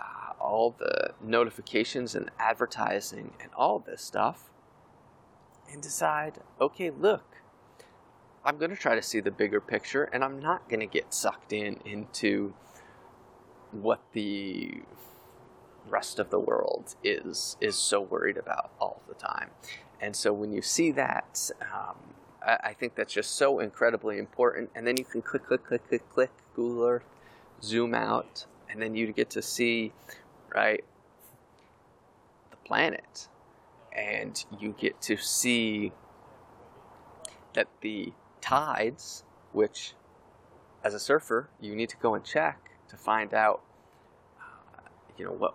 uh, 0.00 0.32
all 0.40 0.74
the 0.78 1.12
notifications 1.22 2.14
and 2.14 2.30
advertising 2.38 3.32
and 3.40 3.50
all 3.56 3.78
this 3.78 4.02
stuff, 4.02 4.50
and 5.70 5.82
decide 5.82 6.38
okay, 6.60 6.90
look, 6.90 7.36
I'm 8.44 8.58
going 8.58 8.70
to 8.70 8.76
try 8.76 8.94
to 8.94 9.02
see 9.02 9.20
the 9.20 9.32
bigger 9.32 9.60
picture 9.60 10.04
and 10.04 10.22
I'm 10.22 10.38
not 10.38 10.68
going 10.68 10.80
to 10.80 10.86
get 10.86 11.12
sucked 11.12 11.52
in 11.52 11.80
into 11.84 12.54
what 13.72 14.00
the 14.12 14.82
rest 15.88 16.18
of 16.18 16.30
the 16.30 16.38
world 16.38 16.94
is 17.04 17.56
is 17.60 17.76
so 17.76 18.00
worried 18.00 18.36
about 18.36 18.70
all 18.80 19.02
the 19.08 19.14
time. 19.14 19.50
And 20.00 20.14
so 20.14 20.32
when 20.32 20.52
you 20.52 20.62
see 20.62 20.90
that, 20.92 21.50
um, 21.60 21.96
I, 22.42 22.58
I, 22.64 22.72
think 22.74 22.94
that's 22.94 23.14
just 23.14 23.36
so 23.36 23.60
incredibly 23.60 24.18
important. 24.18 24.70
And 24.74 24.86
then 24.86 24.96
you 24.98 25.04
can 25.04 25.22
click, 25.22 25.46
click, 25.46 25.64
click, 25.64 25.88
click, 25.88 26.08
click, 26.10 26.30
Google 26.54 26.84
Earth, 26.84 27.04
zoom 27.62 27.94
out, 27.94 28.46
and 28.68 28.80
then 28.80 28.94
you 28.94 29.10
get 29.12 29.30
to 29.30 29.42
see, 29.42 29.92
right, 30.54 30.84
the 32.50 32.56
planet. 32.56 33.28
And 33.90 34.44
you 34.60 34.74
get 34.78 35.00
to 35.02 35.16
see 35.16 35.92
that 37.54 37.68
the 37.80 38.12
tides, 38.42 39.24
which 39.52 39.94
as 40.84 40.92
a 40.92 41.00
surfer, 41.00 41.48
you 41.60 41.74
need 41.74 41.88
to 41.88 41.96
go 41.96 42.14
and 42.14 42.22
check 42.22 42.70
to 42.88 42.96
find 42.96 43.32
out, 43.32 43.62
uh, 44.38 44.82
you 45.16 45.24
know, 45.24 45.32
what 45.32 45.54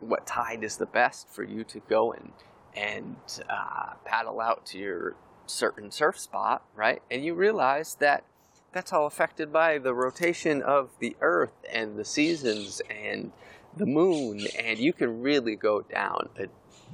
what 0.00 0.26
tide 0.26 0.64
is 0.64 0.76
the 0.76 0.86
best 0.86 1.28
for 1.28 1.42
you 1.42 1.64
to 1.64 1.80
go 1.80 2.12
and 2.12 2.32
and 2.74 3.16
uh, 3.48 3.94
paddle 4.04 4.40
out 4.40 4.64
to 4.64 4.78
your 4.78 5.16
certain 5.46 5.90
surf 5.90 6.18
spot, 6.18 6.62
right? 6.76 7.02
And 7.10 7.24
you 7.24 7.34
realize 7.34 7.96
that 7.96 8.24
that's 8.72 8.92
all 8.92 9.06
affected 9.06 9.52
by 9.52 9.78
the 9.78 9.92
rotation 9.92 10.62
of 10.62 10.90
the 11.00 11.16
Earth 11.20 11.64
and 11.72 11.96
the 11.96 12.04
seasons 12.04 12.80
and 12.88 13.32
the 13.76 13.86
moon, 13.86 14.46
and 14.58 14.78
you 14.78 14.92
can 14.92 15.20
really 15.22 15.56
go 15.56 15.80
down 15.80 16.28
a 16.38 16.46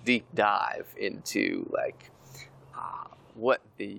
deep 0.04 0.26
dive 0.34 0.94
into 0.96 1.68
like 1.72 2.10
uh, 2.74 3.08
what 3.34 3.60
the 3.76 3.98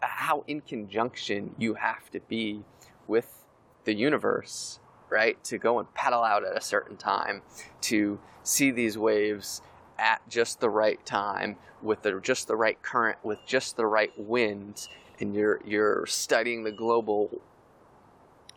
how 0.00 0.44
in 0.46 0.60
conjunction 0.60 1.54
you 1.58 1.74
have 1.74 2.10
to 2.10 2.20
be 2.20 2.62
with 3.06 3.44
the 3.84 3.94
universe 3.94 4.78
right? 5.14 5.42
To 5.44 5.58
go 5.58 5.78
and 5.78 5.94
paddle 5.94 6.24
out 6.24 6.44
at 6.44 6.56
a 6.56 6.60
certain 6.60 6.96
time, 6.96 7.42
to 7.82 8.18
see 8.42 8.72
these 8.72 8.98
waves 8.98 9.62
at 9.96 10.20
just 10.28 10.58
the 10.58 10.68
right 10.68 11.04
time, 11.06 11.56
with 11.80 12.02
the, 12.02 12.20
just 12.20 12.48
the 12.48 12.56
right 12.56 12.82
current, 12.82 13.18
with 13.22 13.38
just 13.46 13.76
the 13.76 13.86
right 13.86 14.10
wind, 14.18 14.88
and 15.20 15.32
you're 15.34 15.60
you're 15.64 16.04
studying 16.06 16.64
the 16.64 16.72
global 16.72 17.30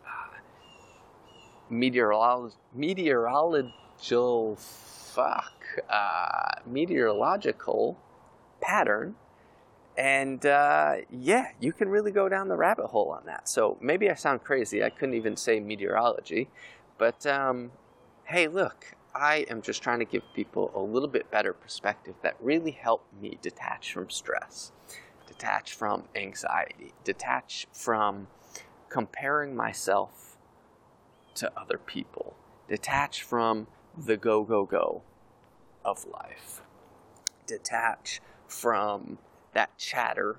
uh, 0.04 0.36
meteorolo- 1.70 2.52
meteorological 2.74 4.56
fuck 4.56 5.52
uh, 5.88 6.60
meteorological 6.66 7.96
pattern 8.60 9.14
and 9.98 10.46
uh, 10.46 10.98
yeah, 11.10 11.48
you 11.58 11.72
can 11.72 11.88
really 11.88 12.12
go 12.12 12.28
down 12.28 12.46
the 12.46 12.56
rabbit 12.56 12.86
hole 12.86 13.10
on 13.10 13.26
that. 13.26 13.48
So 13.48 13.76
maybe 13.80 14.08
I 14.08 14.14
sound 14.14 14.44
crazy. 14.44 14.84
I 14.84 14.90
couldn't 14.90 15.16
even 15.16 15.36
say 15.36 15.58
meteorology. 15.58 16.48
But 16.98 17.26
um, 17.26 17.72
hey, 18.26 18.46
look, 18.46 18.94
I 19.12 19.44
am 19.50 19.60
just 19.60 19.82
trying 19.82 19.98
to 19.98 20.04
give 20.04 20.22
people 20.34 20.70
a 20.72 20.80
little 20.80 21.08
bit 21.08 21.32
better 21.32 21.52
perspective 21.52 22.14
that 22.22 22.36
really 22.40 22.70
helped 22.70 23.12
me 23.20 23.38
detach 23.42 23.92
from 23.92 24.08
stress, 24.08 24.70
detach 25.26 25.74
from 25.74 26.04
anxiety, 26.14 26.92
detach 27.02 27.66
from 27.72 28.28
comparing 28.88 29.56
myself 29.56 30.36
to 31.34 31.50
other 31.58 31.76
people, 31.76 32.36
detach 32.68 33.22
from 33.22 33.66
the 33.96 34.16
go, 34.16 34.44
go, 34.44 34.64
go 34.64 35.02
of 35.84 36.06
life, 36.06 36.62
detach 37.48 38.20
from 38.46 39.18
that 39.58 39.76
chatter 39.76 40.36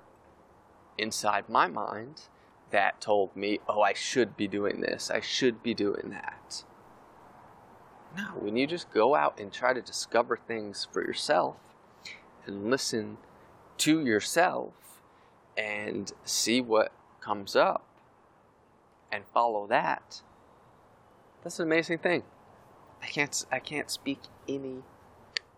inside 0.96 1.46
my 1.46 1.66
mind 1.66 2.22
that 2.70 3.02
told 3.02 3.36
me, 3.36 3.60
oh, 3.68 3.82
I 3.82 3.92
should 3.92 4.34
be 4.34 4.48
doing 4.48 4.80
this, 4.80 5.10
I 5.10 5.20
should 5.20 5.62
be 5.62 5.74
doing 5.74 6.08
that. 6.08 6.64
No, 8.16 8.24
when 8.38 8.56
you 8.56 8.66
just 8.66 8.90
go 8.90 9.14
out 9.14 9.38
and 9.38 9.52
try 9.52 9.74
to 9.74 9.82
discover 9.82 10.38
things 10.38 10.88
for 10.90 11.02
yourself 11.02 11.56
and 12.46 12.70
listen 12.70 13.18
to 13.76 14.00
yourself 14.00 14.72
and 15.54 16.10
see 16.24 16.62
what 16.62 16.90
comes 17.20 17.54
up 17.54 17.84
and 19.12 19.24
follow 19.34 19.66
that, 19.66 20.22
that's 21.44 21.60
an 21.60 21.66
amazing 21.66 21.98
thing. 21.98 22.22
I 23.02 23.06
can't 23.06 23.44
I 23.52 23.58
can't 23.58 23.90
speak 23.90 24.20
any 24.48 24.82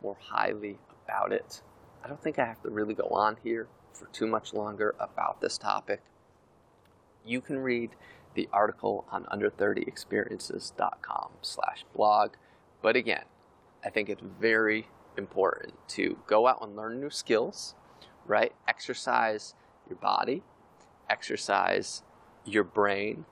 more 0.02 0.16
highly 0.20 0.78
about 1.06 1.32
it. 1.32 1.62
I 2.04 2.08
don't 2.08 2.22
think 2.22 2.38
I 2.38 2.44
have 2.44 2.62
to 2.62 2.70
really 2.70 2.94
go 2.94 3.08
on 3.10 3.36
here 3.42 3.68
for 3.92 4.06
too 4.06 4.26
much 4.26 4.52
longer 4.52 4.94
about 4.98 5.40
this 5.40 5.58
topic. 5.58 6.02
You 7.24 7.40
can 7.40 7.58
read 7.58 7.90
the 8.34 8.48
article 8.52 9.04
on 9.10 9.24
under30experiences.com 9.26 11.30
slash 11.42 11.84
blog. 11.94 12.32
But 12.80 12.96
again, 12.96 13.24
I 13.84 13.90
think 13.90 14.08
it's 14.08 14.22
very 14.40 14.88
important 15.16 15.74
to 15.88 16.18
go 16.26 16.46
out 16.46 16.62
and 16.62 16.74
learn 16.74 17.00
new 17.00 17.10
skills, 17.10 17.74
right? 18.26 18.52
Exercise 18.66 19.54
your 19.88 19.98
body, 19.98 20.42
exercise 21.08 22.02
your 22.44 22.64
brain, 22.64 23.24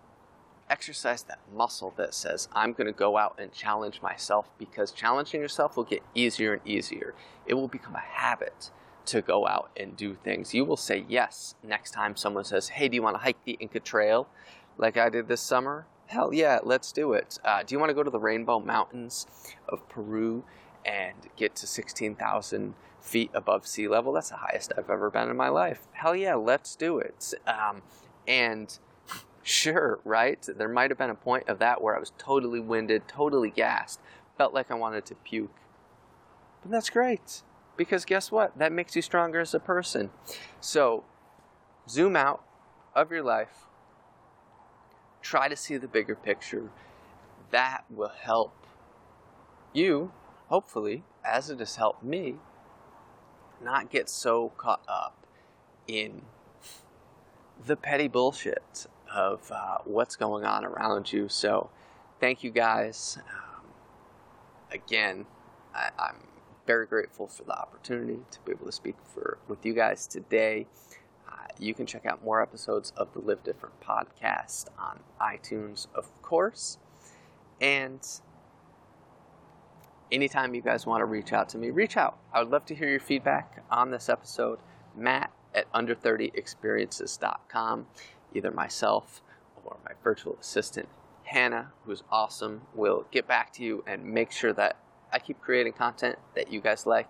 exercise 0.70 1.22
that 1.24 1.40
muscle 1.54 1.92
that 1.96 2.14
says, 2.14 2.48
I'm 2.52 2.72
going 2.72 2.86
to 2.86 2.92
go 2.92 3.18
out 3.18 3.38
and 3.38 3.52
challenge 3.52 4.00
myself 4.00 4.50
because 4.58 4.92
challenging 4.92 5.40
yourself 5.40 5.76
will 5.76 5.84
get 5.84 6.02
easier 6.14 6.54
and 6.54 6.62
easier. 6.66 7.14
It 7.46 7.54
will 7.54 7.68
become 7.68 7.96
a 7.96 7.98
habit 7.98 8.70
to 9.06 9.20
go 9.20 9.46
out 9.46 9.70
and 9.76 9.96
do 9.96 10.14
things. 10.14 10.54
You 10.54 10.64
will 10.64 10.76
say 10.76 11.04
yes 11.08 11.56
next 11.62 11.90
time 11.90 12.16
someone 12.16 12.44
says, 12.44 12.68
Hey, 12.68 12.88
do 12.88 12.94
you 12.94 13.02
want 13.02 13.16
to 13.16 13.22
hike 13.22 13.44
the 13.44 13.56
Inca 13.60 13.80
Trail 13.80 14.28
like 14.78 14.96
I 14.96 15.08
did 15.08 15.28
this 15.28 15.40
summer? 15.40 15.86
Hell 16.06 16.32
yeah, 16.32 16.60
let's 16.62 16.92
do 16.92 17.12
it. 17.12 17.38
Uh, 17.44 17.62
do 17.62 17.74
you 17.74 17.78
want 17.78 17.90
to 17.90 17.94
go 17.94 18.02
to 18.02 18.10
the 18.10 18.18
Rainbow 18.18 18.60
Mountains 18.60 19.26
of 19.68 19.88
Peru 19.88 20.44
and 20.84 21.14
get 21.36 21.54
to 21.56 21.66
16,000 21.66 22.74
feet 23.00 23.30
above 23.34 23.66
sea 23.66 23.88
level? 23.88 24.12
That's 24.12 24.30
the 24.30 24.36
highest 24.36 24.72
I've 24.76 24.90
ever 24.90 25.10
been 25.10 25.28
in 25.28 25.36
my 25.36 25.48
life. 25.48 25.86
Hell 25.92 26.16
yeah, 26.16 26.34
let's 26.34 26.74
do 26.76 26.98
it. 26.98 27.34
Um, 27.46 27.82
and 28.26 28.78
sure, 29.42 30.00
right? 30.04 30.46
There 30.56 30.68
might 30.68 30.90
have 30.90 30.98
been 30.98 31.10
a 31.10 31.14
point 31.14 31.48
of 31.48 31.58
that 31.58 31.82
where 31.82 31.96
I 31.96 32.00
was 32.00 32.12
totally 32.18 32.60
winded, 32.60 33.08
totally 33.08 33.50
gassed, 33.50 34.00
felt 34.36 34.54
like 34.54 34.70
I 34.70 34.74
wanted 34.74 35.06
to 35.06 35.14
puke. 35.14 35.56
But 36.62 36.70
that's 36.70 36.90
great 36.90 37.42
because 37.76 38.04
guess 38.04 38.30
what? 38.30 38.58
That 38.58 38.72
makes 38.72 38.94
you 38.94 39.02
stronger 39.02 39.40
as 39.40 39.54
a 39.54 39.60
person. 39.60 40.10
So, 40.60 41.04
zoom 41.88 42.16
out 42.16 42.44
of 42.94 43.10
your 43.10 43.22
life, 43.22 43.66
try 45.22 45.48
to 45.48 45.56
see 45.56 45.76
the 45.76 45.88
bigger 45.88 46.14
picture. 46.14 46.70
That 47.50 47.84
will 47.88 48.12
help 48.22 48.66
you, 49.72 50.12
hopefully, 50.48 51.04
as 51.24 51.50
it 51.50 51.58
has 51.58 51.76
helped 51.76 52.04
me, 52.04 52.36
not 53.62 53.90
get 53.90 54.08
so 54.08 54.52
caught 54.56 54.82
up 54.88 55.26
in 55.86 56.22
the 57.66 57.76
petty 57.76 58.08
bullshit 58.08 58.86
of 59.12 59.50
uh, 59.50 59.78
what's 59.84 60.16
going 60.16 60.44
on 60.44 60.64
around 60.64 61.12
you. 61.12 61.28
So, 61.28 61.70
thank 62.20 62.44
you 62.44 62.50
guys. 62.50 63.18
Um, 63.18 63.64
again, 64.72 65.26
I, 65.74 65.90
I'm 65.98 66.16
very 66.66 66.86
grateful 66.86 67.26
for 67.26 67.42
the 67.44 67.58
opportunity 67.58 68.20
to 68.30 68.38
be 68.44 68.52
able 68.52 68.66
to 68.66 68.72
speak 68.72 68.96
for 69.12 69.38
with 69.48 69.66
you 69.66 69.74
guys 69.74 70.06
today. 70.06 70.66
Uh, 71.28 71.46
you 71.58 71.74
can 71.74 71.86
check 71.86 72.06
out 72.06 72.24
more 72.24 72.40
episodes 72.42 72.92
of 72.96 73.12
the 73.12 73.18
Live 73.20 73.42
Different 73.42 73.80
podcast 73.80 74.66
on 74.78 75.00
iTunes, 75.20 75.88
of 75.94 76.22
course. 76.22 76.78
And 77.60 78.06
anytime 80.12 80.54
you 80.54 80.62
guys 80.62 80.86
want 80.86 81.00
to 81.00 81.06
reach 81.06 81.32
out 81.32 81.48
to 81.50 81.58
me, 81.58 81.70
reach 81.70 81.96
out. 81.96 82.18
I 82.32 82.40
would 82.40 82.50
love 82.50 82.64
to 82.66 82.74
hear 82.74 82.88
your 82.88 83.00
feedback 83.00 83.64
on 83.70 83.90
this 83.90 84.08
episode. 84.08 84.58
Matt 84.96 85.30
at 85.54 85.70
under30experiences.com. 85.72 87.86
Either 88.34 88.50
myself 88.50 89.22
or 89.64 89.76
my 89.84 89.92
virtual 90.02 90.36
assistant, 90.40 90.88
Hannah, 91.24 91.72
who's 91.84 92.02
awesome, 92.10 92.62
will 92.74 93.06
get 93.10 93.26
back 93.26 93.52
to 93.54 93.62
you 93.62 93.84
and 93.86 94.04
make 94.04 94.32
sure 94.32 94.52
that 94.52 94.76
I 95.12 95.18
keep 95.18 95.40
creating 95.40 95.72
content 95.74 96.18
that 96.34 96.52
you 96.52 96.60
guys 96.60 96.86
like. 96.86 97.08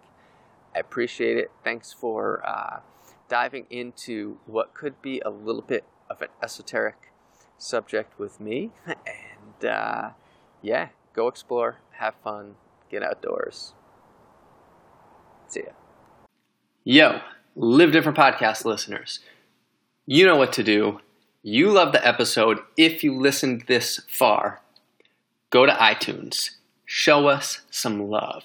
I 0.74 0.78
appreciate 0.78 1.36
it. 1.36 1.50
Thanks 1.64 1.92
for 1.92 2.42
uh, 2.46 2.80
diving 3.28 3.66
into 3.70 4.38
what 4.46 4.74
could 4.74 5.00
be 5.02 5.20
a 5.20 5.30
little 5.30 5.62
bit 5.62 5.84
of 6.08 6.22
an 6.22 6.28
esoteric 6.42 7.12
subject 7.58 8.18
with 8.18 8.40
me. 8.40 8.70
And 9.06 9.70
uh, 9.70 10.10
yeah, 10.62 10.88
go 11.12 11.28
explore, 11.28 11.78
have 11.98 12.14
fun, 12.22 12.54
get 12.90 13.02
outdoors. 13.02 13.74
See 15.48 15.62
ya. 15.66 15.72
Yo, 16.84 17.20
Live 17.56 17.92
Different 17.92 18.16
Podcast 18.16 18.64
listeners. 18.64 19.20
You 20.06 20.26
know 20.26 20.36
what 20.36 20.52
to 20.54 20.62
do. 20.62 21.00
You 21.42 21.70
love 21.70 21.92
the 21.92 22.06
episode. 22.06 22.58
If 22.76 23.02
you 23.02 23.18
listened 23.18 23.64
this 23.66 24.00
far, 24.10 24.60
go 25.48 25.64
to 25.64 25.72
iTunes. 25.72 26.50
Show 26.84 27.28
us 27.28 27.62
some 27.70 28.10
love. 28.10 28.44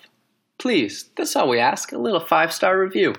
Please, 0.58 1.10
that's 1.17 1.36
all 1.36 1.49
we 1.49 1.60
ask. 1.60 1.91
A 1.91 1.97
little 1.97 2.21
five 2.21 2.53
star 2.53 2.79
review. 2.79 3.13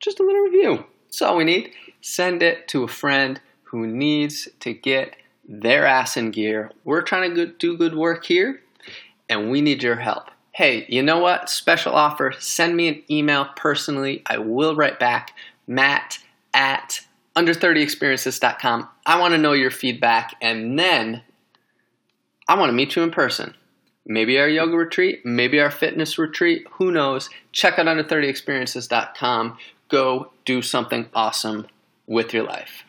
Just 0.00 0.20
a 0.20 0.22
little 0.22 0.40
review. 0.40 0.86
That's 1.04 1.20
all 1.20 1.36
we 1.36 1.44
need. 1.44 1.70
Send 2.00 2.42
it 2.42 2.66
to 2.68 2.84
a 2.84 2.88
friend 2.88 3.42
who 3.64 3.86
needs 3.86 4.48
to 4.60 4.72
get 4.72 5.16
their 5.46 5.84
ass 5.84 6.16
in 6.16 6.30
gear. 6.30 6.72
We're 6.82 7.02
trying 7.02 7.34
to 7.34 7.46
do 7.46 7.76
good 7.76 7.94
work 7.94 8.24
here, 8.24 8.62
and 9.28 9.50
we 9.50 9.60
need 9.60 9.82
your 9.82 9.96
help. 9.96 10.30
Hey, 10.52 10.86
you 10.88 11.02
know 11.02 11.18
what? 11.18 11.50
Special 11.50 11.94
offer. 11.94 12.32
Send 12.38 12.74
me 12.74 12.88
an 12.88 13.02
email 13.10 13.48
personally. 13.54 14.22
I 14.24 14.38
will 14.38 14.74
write 14.74 14.98
back. 14.98 15.32
Matt 15.66 16.20
at 16.54 17.00
under30experiences.com. 17.36 18.88
I 19.06 19.20
want 19.20 19.32
to 19.32 19.38
know 19.38 19.52
your 19.52 19.70
feedback, 19.70 20.34
and 20.40 20.78
then 20.78 21.22
I 22.48 22.58
want 22.58 22.68
to 22.68 22.74
meet 22.74 22.96
you 22.96 23.02
in 23.02 23.10
person. 23.10 23.54
Maybe 24.04 24.38
our 24.38 24.48
yoga 24.48 24.76
retreat, 24.76 25.24
maybe 25.24 25.60
our 25.60 25.70
fitness 25.70 26.18
retreat, 26.18 26.66
who 26.72 26.90
knows? 26.90 27.30
Check 27.52 27.78
out 27.78 27.86
under30experiences.com. 27.86 29.58
Go 29.88 30.32
do 30.44 30.60
something 30.60 31.08
awesome 31.14 31.66
with 32.06 32.34
your 32.34 32.44
life. 32.44 32.84